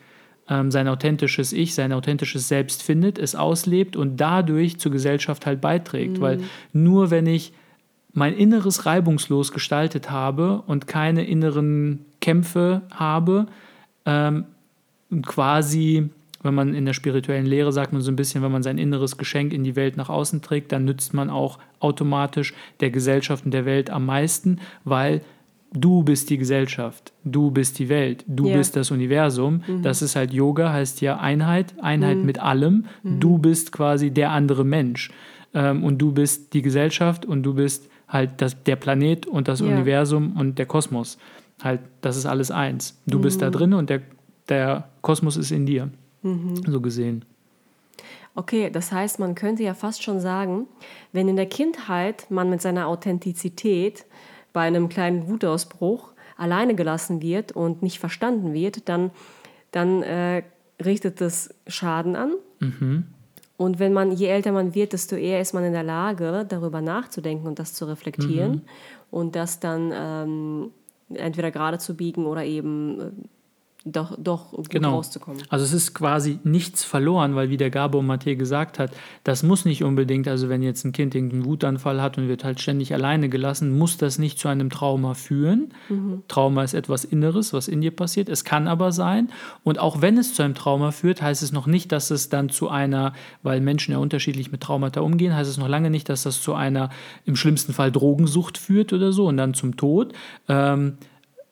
ähm, 0.48 0.70
sein 0.70 0.88
authentisches 0.88 1.52
Ich, 1.52 1.74
sein 1.74 1.92
authentisches 1.92 2.48
Selbst 2.48 2.82
findet, 2.82 3.18
es 3.18 3.34
auslebt 3.34 3.96
und 3.96 4.16
dadurch 4.16 4.78
zur 4.78 4.92
Gesellschaft 4.92 5.46
halt 5.46 5.60
beiträgt. 5.60 6.18
Mhm. 6.18 6.22
Weil 6.22 6.40
nur 6.72 7.10
wenn 7.10 7.26
ich 7.26 7.52
mein 8.12 8.34
Inneres 8.34 8.86
reibungslos 8.86 9.52
gestaltet 9.52 10.10
habe 10.10 10.62
und 10.66 10.86
keine 10.86 11.26
inneren 11.26 12.06
Kämpfe 12.26 12.82
habe, 12.92 13.46
ähm, 14.04 14.46
quasi, 15.22 16.10
wenn 16.42 16.54
man 16.54 16.74
in 16.74 16.84
der 16.84 16.92
spirituellen 16.92 17.46
Lehre 17.46 17.70
sagt 17.70 17.92
man 17.92 18.02
so 18.02 18.10
ein 18.10 18.16
bisschen, 18.16 18.42
wenn 18.42 18.50
man 18.50 18.64
sein 18.64 18.78
inneres 18.78 19.16
Geschenk 19.16 19.52
in 19.52 19.62
die 19.62 19.76
Welt 19.76 19.96
nach 19.96 20.08
außen 20.08 20.42
trägt, 20.42 20.72
dann 20.72 20.84
nützt 20.84 21.14
man 21.14 21.30
auch 21.30 21.60
automatisch 21.78 22.52
der 22.80 22.90
Gesellschaft 22.90 23.44
und 23.44 23.54
der 23.54 23.64
Welt 23.64 23.90
am 23.90 24.06
meisten, 24.06 24.58
weil 24.82 25.20
du 25.72 26.02
bist 26.02 26.28
die 26.28 26.36
Gesellschaft, 26.36 27.12
du 27.22 27.52
bist 27.52 27.78
die 27.78 27.88
Welt, 27.88 28.24
du 28.26 28.48
ja. 28.48 28.56
bist 28.56 28.74
das 28.74 28.90
Universum. 28.90 29.62
Mhm. 29.64 29.82
Das 29.82 30.02
ist 30.02 30.16
halt 30.16 30.32
Yoga, 30.32 30.72
heißt 30.72 31.00
ja 31.02 31.18
Einheit, 31.18 31.74
Einheit 31.80 32.16
mhm. 32.16 32.26
mit 32.26 32.40
allem. 32.40 32.86
Mhm. 33.04 33.20
Du 33.20 33.38
bist 33.38 33.70
quasi 33.70 34.10
der 34.10 34.32
andere 34.32 34.64
Mensch 34.64 35.12
ähm, 35.54 35.84
und 35.84 35.98
du 35.98 36.10
bist 36.10 36.54
die 36.54 36.62
Gesellschaft 36.62 37.24
und 37.24 37.44
du 37.44 37.54
bist 37.54 37.88
halt 38.08 38.30
das, 38.38 38.60
der 38.64 38.74
Planet 38.74 39.26
und 39.26 39.46
das 39.46 39.60
ja. 39.60 39.66
Universum 39.66 40.36
und 40.36 40.58
der 40.58 40.66
Kosmos. 40.66 41.18
Halt, 41.62 41.80
das 42.00 42.16
ist 42.16 42.26
alles 42.26 42.50
eins. 42.50 43.00
Du 43.06 43.18
mhm. 43.18 43.22
bist 43.22 43.42
da 43.42 43.48
mhm. 43.48 43.52
drin 43.52 43.74
und 43.74 43.90
der, 43.90 44.02
der 44.48 44.88
Kosmos 45.00 45.36
ist 45.36 45.50
in 45.50 45.66
dir. 45.66 45.90
Mhm. 46.22 46.56
So 46.66 46.80
gesehen. 46.80 47.24
Okay, 48.34 48.68
das 48.70 48.92
heißt, 48.92 49.18
man 49.18 49.34
könnte 49.34 49.62
ja 49.62 49.72
fast 49.72 50.02
schon 50.02 50.20
sagen, 50.20 50.66
wenn 51.12 51.26
in 51.26 51.36
der 51.36 51.46
Kindheit 51.46 52.26
man 52.30 52.50
mit 52.50 52.60
seiner 52.60 52.86
Authentizität 52.86 54.04
bei 54.52 54.62
einem 54.62 54.90
kleinen 54.90 55.28
Wutausbruch 55.28 56.12
alleine 56.36 56.74
gelassen 56.74 57.22
wird 57.22 57.52
und 57.52 57.82
nicht 57.82 57.98
verstanden 57.98 58.52
wird, 58.52 58.90
dann, 58.90 59.10
dann 59.70 60.02
äh, 60.02 60.42
richtet 60.84 61.22
das 61.22 61.54
Schaden 61.66 62.14
an. 62.14 62.32
Mhm. 62.60 63.04
Und 63.56 63.78
wenn 63.78 63.94
man, 63.94 64.12
je 64.12 64.26
älter 64.26 64.52
man 64.52 64.74
wird, 64.74 64.92
desto 64.92 65.16
eher 65.16 65.40
ist 65.40 65.54
man 65.54 65.64
in 65.64 65.72
der 65.72 65.82
Lage, 65.82 66.44
darüber 66.46 66.82
nachzudenken 66.82 67.46
und 67.46 67.58
das 67.58 67.72
zu 67.72 67.86
reflektieren 67.86 68.52
mhm. 68.52 68.62
und 69.10 69.34
das 69.34 69.60
dann 69.60 69.92
ähm, 69.94 70.70
entweder 71.08 71.50
gerade 71.50 71.78
zu 71.78 71.96
biegen 71.96 72.26
oder 72.26 72.44
eben 72.44 73.00
äh, 73.00 73.10
doch, 73.86 74.16
doch 74.18 74.50
gut 74.50 74.68
genau. 74.68 74.96
rauszukommen. 74.96 75.42
Also 75.48 75.64
es 75.64 75.72
ist 75.72 75.94
quasi 75.94 76.40
nichts 76.42 76.82
verloren, 76.82 77.36
weil 77.36 77.50
wie 77.50 77.56
der 77.56 77.70
Gabo 77.70 78.02
Mathe 78.02 78.34
gesagt 78.36 78.80
hat, 78.80 78.90
das 79.22 79.44
muss 79.44 79.64
nicht 79.64 79.84
unbedingt, 79.84 80.26
also 80.26 80.48
wenn 80.48 80.62
jetzt 80.62 80.84
ein 80.84 80.90
Kind 80.90 81.14
irgendeinen 81.14 81.44
Wutanfall 81.44 82.02
hat 82.02 82.18
und 82.18 82.26
wird 82.26 82.42
halt 82.42 82.60
ständig 82.60 82.92
alleine 82.92 83.28
gelassen, 83.28 83.78
muss 83.78 83.96
das 83.96 84.18
nicht 84.18 84.40
zu 84.40 84.48
einem 84.48 84.70
Trauma 84.70 85.14
führen. 85.14 85.72
Mhm. 85.88 86.24
Trauma 86.26 86.64
ist 86.64 86.74
etwas 86.74 87.04
Inneres, 87.04 87.52
was 87.52 87.68
in 87.68 87.80
dir 87.80 87.92
passiert. 87.92 88.28
Es 88.28 88.42
kann 88.42 88.66
aber 88.66 88.90
sein. 88.90 89.28
Und 89.62 89.78
auch 89.78 90.02
wenn 90.02 90.18
es 90.18 90.34
zu 90.34 90.42
einem 90.42 90.56
Trauma 90.56 90.90
führt, 90.90 91.22
heißt 91.22 91.44
es 91.44 91.52
noch 91.52 91.68
nicht, 91.68 91.92
dass 91.92 92.10
es 92.10 92.28
dann 92.28 92.48
zu 92.48 92.68
einer, 92.68 93.12
weil 93.44 93.60
Menschen 93.60 93.92
ja 93.92 93.98
unterschiedlich 93.98 94.50
mit 94.50 94.62
Traumata 94.62 95.00
umgehen, 95.00 95.32
heißt 95.32 95.48
es 95.48 95.58
noch 95.58 95.68
lange 95.68 95.90
nicht, 95.90 96.08
dass 96.08 96.24
das 96.24 96.42
zu 96.42 96.54
einer 96.54 96.90
im 97.24 97.36
schlimmsten 97.36 97.72
Fall 97.72 97.92
Drogensucht 97.92 98.58
führt 98.58 98.92
oder 98.92 99.12
so 99.12 99.26
und 99.26 99.36
dann 99.36 99.54
zum 99.54 99.76
Tod. 99.76 100.12
Ähm, 100.48 100.98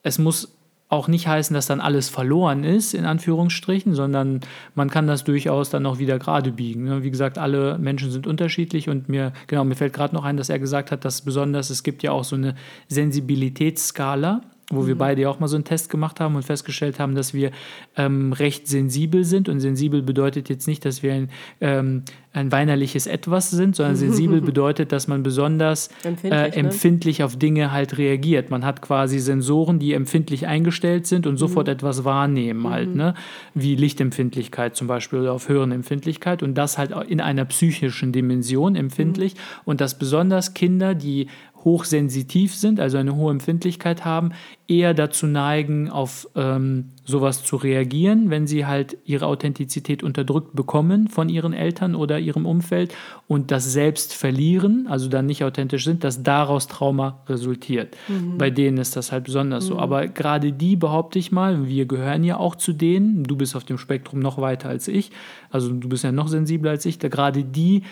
es 0.03 0.19
muss 0.19 0.54
auch 0.87 1.07
nicht 1.07 1.27
heißen, 1.27 1.53
dass 1.53 1.65
dann 1.65 1.81
alles 1.81 2.09
verloren 2.09 2.63
ist, 2.63 2.93
in 2.93 3.05
Anführungsstrichen, 3.05 3.95
sondern 3.95 4.41
man 4.75 4.89
kann 4.89 5.07
das 5.07 5.23
durchaus 5.23 5.69
dann 5.71 5.83
noch 5.83 5.97
wieder 5.97 6.19
gerade 6.19 6.51
biegen. 6.51 6.83
Ne? 6.83 7.03
Wie 7.03 7.09
gesagt, 7.09 7.37
alle 7.37 7.79
Menschen 7.79 8.11
sind 8.11 8.27
unterschiedlich 8.27 8.87
und 8.87 9.09
mir, 9.09 9.33
genau, 9.47 9.63
mir 9.63 9.75
fällt 9.75 9.93
gerade 9.93 10.13
noch 10.13 10.23
ein, 10.23 10.37
dass 10.37 10.49
er 10.49 10.59
gesagt 10.59 10.91
hat, 10.91 11.03
dass 11.03 11.23
besonders, 11.23 11.71
es 11.71 11.81
gibt 11.81 12.03
ja 12.03 12.11
auch 12.11 12.23
so 12.23 12.35
eine 12.35 12.55
Sensibilitätsskala, 12.87 14.41
wo 14.71 14.81
mhm. 14.81 14.87
wir 14.87 14.97
beide 14.97 15.21
ja 15.21 15.29
auch 15.29 15.39
mal 15.39 15.47
so 15.47 15.55
einen 15.55 15.65
Test 15.65 15.89
gemacht 15.89 16.19
haben 16.19 16.35
und 16.35 16.43
festgestellt 16.43 16.99
haben, 16.99 17.15
dass 17.15 17.33
wir 17.33 17.51
ähm, 17.95 18.33
recht 18.33 18.67
sensibel 18.67 19.23
sind. 19.23 19.49
Und 19.49 19.59
sensibel 19.59 20.01
bedeutet 20.01 20.49
jetzt 20.49 20.67
nicht, 20.67 20.85
dass 20.85 21.03
wir 21.03 21.13
ein 21.13 21.29
ähm, 21.61 22.03
ein 22.35 22.51
weinerliches 22.51 23.07
Etwas 23.07 23.49
sind, 23.49 23.75
sondern 23.75 23.95
sensibel 23.95 24.41
bedeutet, 24.41 24.91
dass 24.91 25.07
man 25.07 25.23
besonders 25.23 25.89
Empfindlich, 26.03 26.33
äh, 26.33 26.49
ne? 26.49 26.55
empfindlich 26.55 27.23
auf 27.23 27.37
Dinge 27.37 27.71
halt 27.71 27.97
reagiert. 27.97 28.49
Man 28.49 28.65
hat 28.65 28.81
quasi 28.81 29.19
Sensoren, 29.19 29.79
die 29.79 29.93
empfindlich 29.93 30.45
eingestellt 30.45 31.07
sind 31.07 31.27
und 31.27 31.37
sofort 31.37 31.69
etwas 31.69 32.03
wahrnehmen 32.03 32.69
halt, 32.69 32.93
ne? 32.93 33.13
Wie 33.53 33.75
Lichtempfindlichkeit 33.75 34.75
zum 34.75 34.87
Beispiel 34.87 35.19
oder 35.19 35.31
auf 35.31 35.47
Hörenempfindlichkeit 35.47 36.43
und 36.43 36.55
das 36.55 36.77
halt 36.77 36.91
in 37.07 37.21
einer 37.21 37.45
psychischen 37.45 38.11
Dimension 38.11 38.75
empfindlich 38.75 39.35
und 39.63 39.79
dass 39.79 39.97
besonders 39.97 40.53
Kinder, 40.53 40.93
die 40.93 41.27
hochsensitiv 41.65 42.55
sind, 42.55 42.79
also 42.79 42.97
eine 42.97 43.15
hohe 43.15 43.31
Empfindlichkeit 43.31 44.05
haben, 44.05 44.31
eher 44.67 44.93
dazu 44.93 45.25
neigen, 45.25 45.89
auf 45.89 46.29
ähm, 46.35 46.91
sowas 47.05 47.43
zu 47.43 47.55
reagieren, 47.55 48.29
wenn 48.29 48.47
sie 48.47 48.65
halt 48.65 48.97
ihre 49.05 49.27
Authentizität 49.27 50.03
unterdrückt 50.03 50.55
bekommen 50.55 51.07
von 51.07 51.29
ihren 51.29 51.53
Eltern 51.53 51.95
oder 51.95 52.19
ihrem 52.19 52.45
Umfeld 52.45 52.93
und 53.27 53.51
das 53.51 53.71
selbst 53.71 54.13
verlieren, 54.13 54.87
also 54.89 55.07
dann 55.07 55.27
nicht 55.27 55.43
authentisch 55.43 55.85
sind, 55.85 56.03
dass 56.03 56.23
daraus 56.23 56.67
Trauma 56.67 57.19
resultiert. 57.27 57.95
Bei 58.37 58.49
denen 58.49 58.77
ist 58.77 58.95
das 58.95 59.11
halt 59.11 59.25
besonders 59.25 59.65
so. 59.65 59.77
Aber 59.77 60.07
gerade 60.07 60.51
die 60.51 60.75
behaupte 60.75 61.19
ich 61.19 61.31
mal, 61.31 61.67
wir 61.67 61.85
gehören 61.85 62.23
ja 62.23 62.37
auch 62.37 62.55
zu 62.55 62.73
denen, 62.73 63.23
du 63.23 63.35
bist 63.35 63.55
auf 63.55 63.63
dem 63.63 63.77
Spektrum 63.77 64.19
noch 64.19 64.39
weiter 64.39 64.69
als 64.69 64.87
ich, 64.87 65.11
also 65.51 65.71
du 65.71 65.87
bist 65.87 66.03
ja 66.03 66.11
noch 66.11 66.27
sensibler 66.27 66.71
als 66.71 66.85
ich, 66.85 66.97
da 66.97 67.07
gerade 67.07 67.43
die 67.43 67.83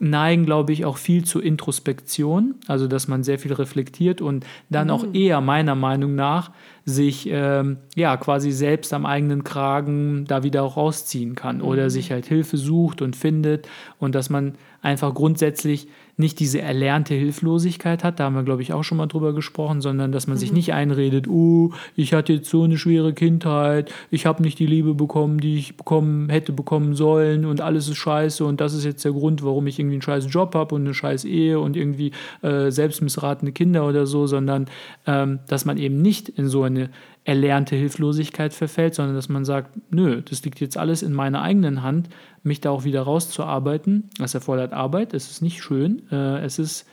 neigen, 0.00 0.44
glaube 0.46 0.72
ich, 0.72 0.84
auch 0.84 0.96
viel 0.96 1.24
zur 1.24 1.42
Introspektion, 1.42 2.54
also 2.66 2.86
dass 2.86 3.08
man 3.08 3.24
sehr 3.24 3.38
viel 3.38 3.52
reflektiert 3.52 4.20
und 4.20 4.46
dann 4.70 4.90
auch 4.90 5.04
eher 5.12 5.40
meiner 5.40 5.74
Meinung 5.74 6.14
nach 6.14 6.50
sich 6.88 7.28
ähm, 7.30 7.76
ja 7.94 8.16
quasi 8.16 8.50
selbst 8.50 8.94
am 8.94 9.04
eigenen 9.04 9.44
Kragen 9.44 10.24
da 10.26 10.42
wieder 10.42 10.62
auch 10.62 10.78
rausziehen 10.78 11.34
kann 11.34 11.60
oder 11.60 11.90
sich 11.90 12.10
halt 12.10 12.24
Hilfe 12.24 12.56
sucht 12.56 13.02
und 13.02 13.14
findet 13.14 13.68
und 13.98 14.14
dass 14.14 14.30
man 14.30 14.54
einfach 14.80 15.12
grundsätzlich 15.12 15.88
nicht 16.18 16.40
diese 16.40 16.60
erlernte 16.60 17.14
Hilflosigkeit 17.14 18.04
hat, 18.04 18.20
da 18.20 18.24
haben 18.24 18.34
wir 18.34 18.42
glaube 18.42 18.62
ich 18.62 18.72
auch 18.72 18.82
schon 18.82 18.98
mal 18.98 19.06
drüber 19.06 19.32
gesprochen, 19.32 19.80
sondern 19.80 20.12
dass 20.12 20.26
man 20.26 20.36
sich 20.36 20.52
nicht 20.52 20.72
einredet, 20.72 21.28
oh, 21.28 21.72
ich 21.96 22.12
hatte 22.12 22.34
jetzt 22.34 22.50
so 22.50 22.64
eine 22.64 22.76
schwere 22.76 23.12
Kindheit, 23.12 23.92
ich 24.10 24.26
habe 24.26 24.42
nicht 24.42 24.58
die 24.58 24.66
Liebe 24.66 24.94
bekommen, 24.94 25.40
die 25.40 25.56
ich 25.56 25.76
bekommen 25.76 26.28
hätte 26.28 26.52
bekommen 26.52 26.94
sollen 26.94 27.44
und 27.44 27.60
alles 27.60 27.88
ist 27.88 27.96
scheiße 27.96 28.44
und 28.44 28.60
das 28.60 28.74
ist 28.74 28.84
jetzt 28.84 29.04
der 29.04 29.12
Grund, 29.12 29.42
warum 29.44 29.66
ich 29.66 29.78
irgendwie 29.78 29.94
einen 29.94 30.02
scheiß 30.02 30.26
Job 30.28 30.54
habe 30.54 30.74
und 30.74 30.82
eine 30.82 30.94
scheiß 30.94 31.24
Ehe 31.24 31.60
und 31.60 31.76
irgendwie 31.76 32.12
äh, 32.42 32.70
selbstmissratene 32.70 33.52
Kinder 33.52 33.86
oder 33.86 34.06
so, 34.06 34.26
sondern 34.26 34.66
ähm, 35.06 35.38
dass 35.48 35.64
man 35.64 35.78
eben 35.78 36.02
nicht 36.02 36.28
in 36.28 36.48
so 36.48 36.64
eine 36.64 36.90
erlernte 37.28 37.76
Hilflosigkeit 37.76 38.54
verfällt, 38.54 38.94
sondern 38.94 39.14
dass 39.14 39.28
man 39.28 39.44
sagt, 39.44 39.78
nö, 39.90 40.22
das 40.22 40.42
liegt 40.44 40.60
jetzt 40.60 40.78
alles 40.78 41.02
in 41.02 41.12
meiner 41.12 41.42
eigenen 41.42 41.82
Hand, 41.82 42.08
mich 42.42 42.62
da 42.62 42.70
auch 42.70 42.84
wieder 42.84 43.02
rauszuarbeiten. 43.02 44.08
Das 44.16 44.32
erfordert 44.32 44.72
Arbeit, 44.72 45.12
es 45.12 45.30
ist 45.30 45.42
nicht 45.42 45.62
schön, 45.62 46.10
äh, 46.10 46.38
es 46.38 46.58
ist 46.58 46.86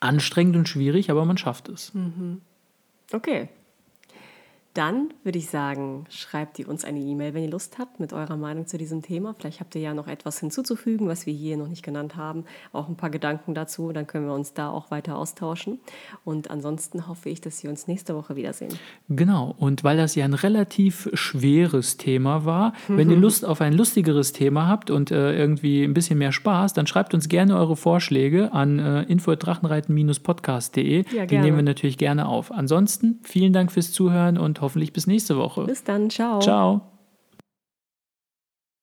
anstrengend 0.00 0.56
und 0.56 0.66
schwierig, 0.66 1.10
aber 1.10 1.26
man 1.26 1.36
schafft 1.36 1.68
es. 1.68 1.92
Okay. 3.12 3.50
Dann 4.74 5.12
würde 5.22 5.38
ich 5.38 5.50
sagen, 5.50 6.06
schreibt 6.08 6.58
ihr 6.58 6.66
uns 6.66 6.82
eine 6.84 6.98
E-Mail, 6.98 7.34
wenn 7.34 7.44
ihr 7.44 7.50
Lust 7.50 7.78
habt, 7.78 8.00
mit 8.00 8.14
eurer 8.14 8.38
Meinung 8.38 8.66
zu 8.66 8.78
diesem 8.78 9.02
Thema. 9.02 9.34
Vielleicht 9.38 9.60
habt 9.60 9.74
ihr 9.74 9.82
ja 9.82 9.92
noch 9.92 10.06
etwas 10.06 10.40
hinzuzufügen, 10.40 11.08
was 11.08 11.26
wir 11.26 11.34
hier 11.34 11.58
noch 11.58 11.68
nicht 11.68 11.82
genannt 11.82 12.16
haben. 12.16 12.44
Auch 12.72 12.88
ein 12.88 12.96
paar 12.96 13.10
Gedanken 13.10 13.52
dazu. 13.54 13.92
Dann 13.92 14.06
können 14.06 14.24
wir 14.26 14.32
uns 14.32 14.54
da 14.54 14.70
auch 14.70 14.90
weiter 14.90 15.16
austauschen. 15.16 15.78
Und 16.24 16.50
ansonsten 16.50 17.06
hoffe 17.06 17.28
ich, 17.28 17.42
dass 17.42 17.62
wir 17.62 17.68
uns 17.68 17.86
nächste 17.86 18.14
Woche 18.14 18.34
wiedersehen. 18.34 18.72
Genau, 19.10 19.54
und 19.58 19.84
weil 19.84 19.98
das 19.98 20.14
ja 20.14 20.24
ein 20.24 20.32
relativ 20.32 21.10
schweres 21.12 21.98
Thema 21.98 22.46
war, 22.46 22.72
wenn 22.88 23.10
ihr 23.10 23.18
Lust 23.18 23.44
auf 23.44 23.60
ein 23.60 23.74
lustigeres 23.74 24.32
Thema 24.32 24.68
habt 24.68 24.90
und 24.90 25.10
äh, 25.10 25.36
irgendwie 25.36 25.84
ein 25.84 25.92
bisschen 25.92 26.18
mehr 26.18 26.32
Spaß, 26.32 26.72
dann 26.72 26.86
schreibt 26.86 27.12
uns 27.12 27.28
gerne 27.28 27.58
eure 27.58 27.76
Vorschläge 27.76 28.54
an 28.54 28.78
äh, 28.78 29.02
info.drachenreiten-podcast.de. 29.02 31.04
Ja, 31.14 31.26
Die 31.26 31.36
nehmen 31.36 31.58
wir 31.58 31.62
natürlich 31.62 31.98
gerne 31.98 32.26
auf. 32.26 32.50
Ansonsten 32.50 33.20
vielen 33.22 33.52
Dank 33.52 33.70
fürs 33.70 33.92
Zuhören 33.92 34.38
und 34.38 34.61
hoffentlich 34.62 34.92
bis 34.92 35.06
nächste 35.06 35.36
Woche. 35.36 35.64
Bis 35.64 35.84
dann. 35.84 36.08
Ciao. 36.08 36.40
Ciao. 36.40 36.91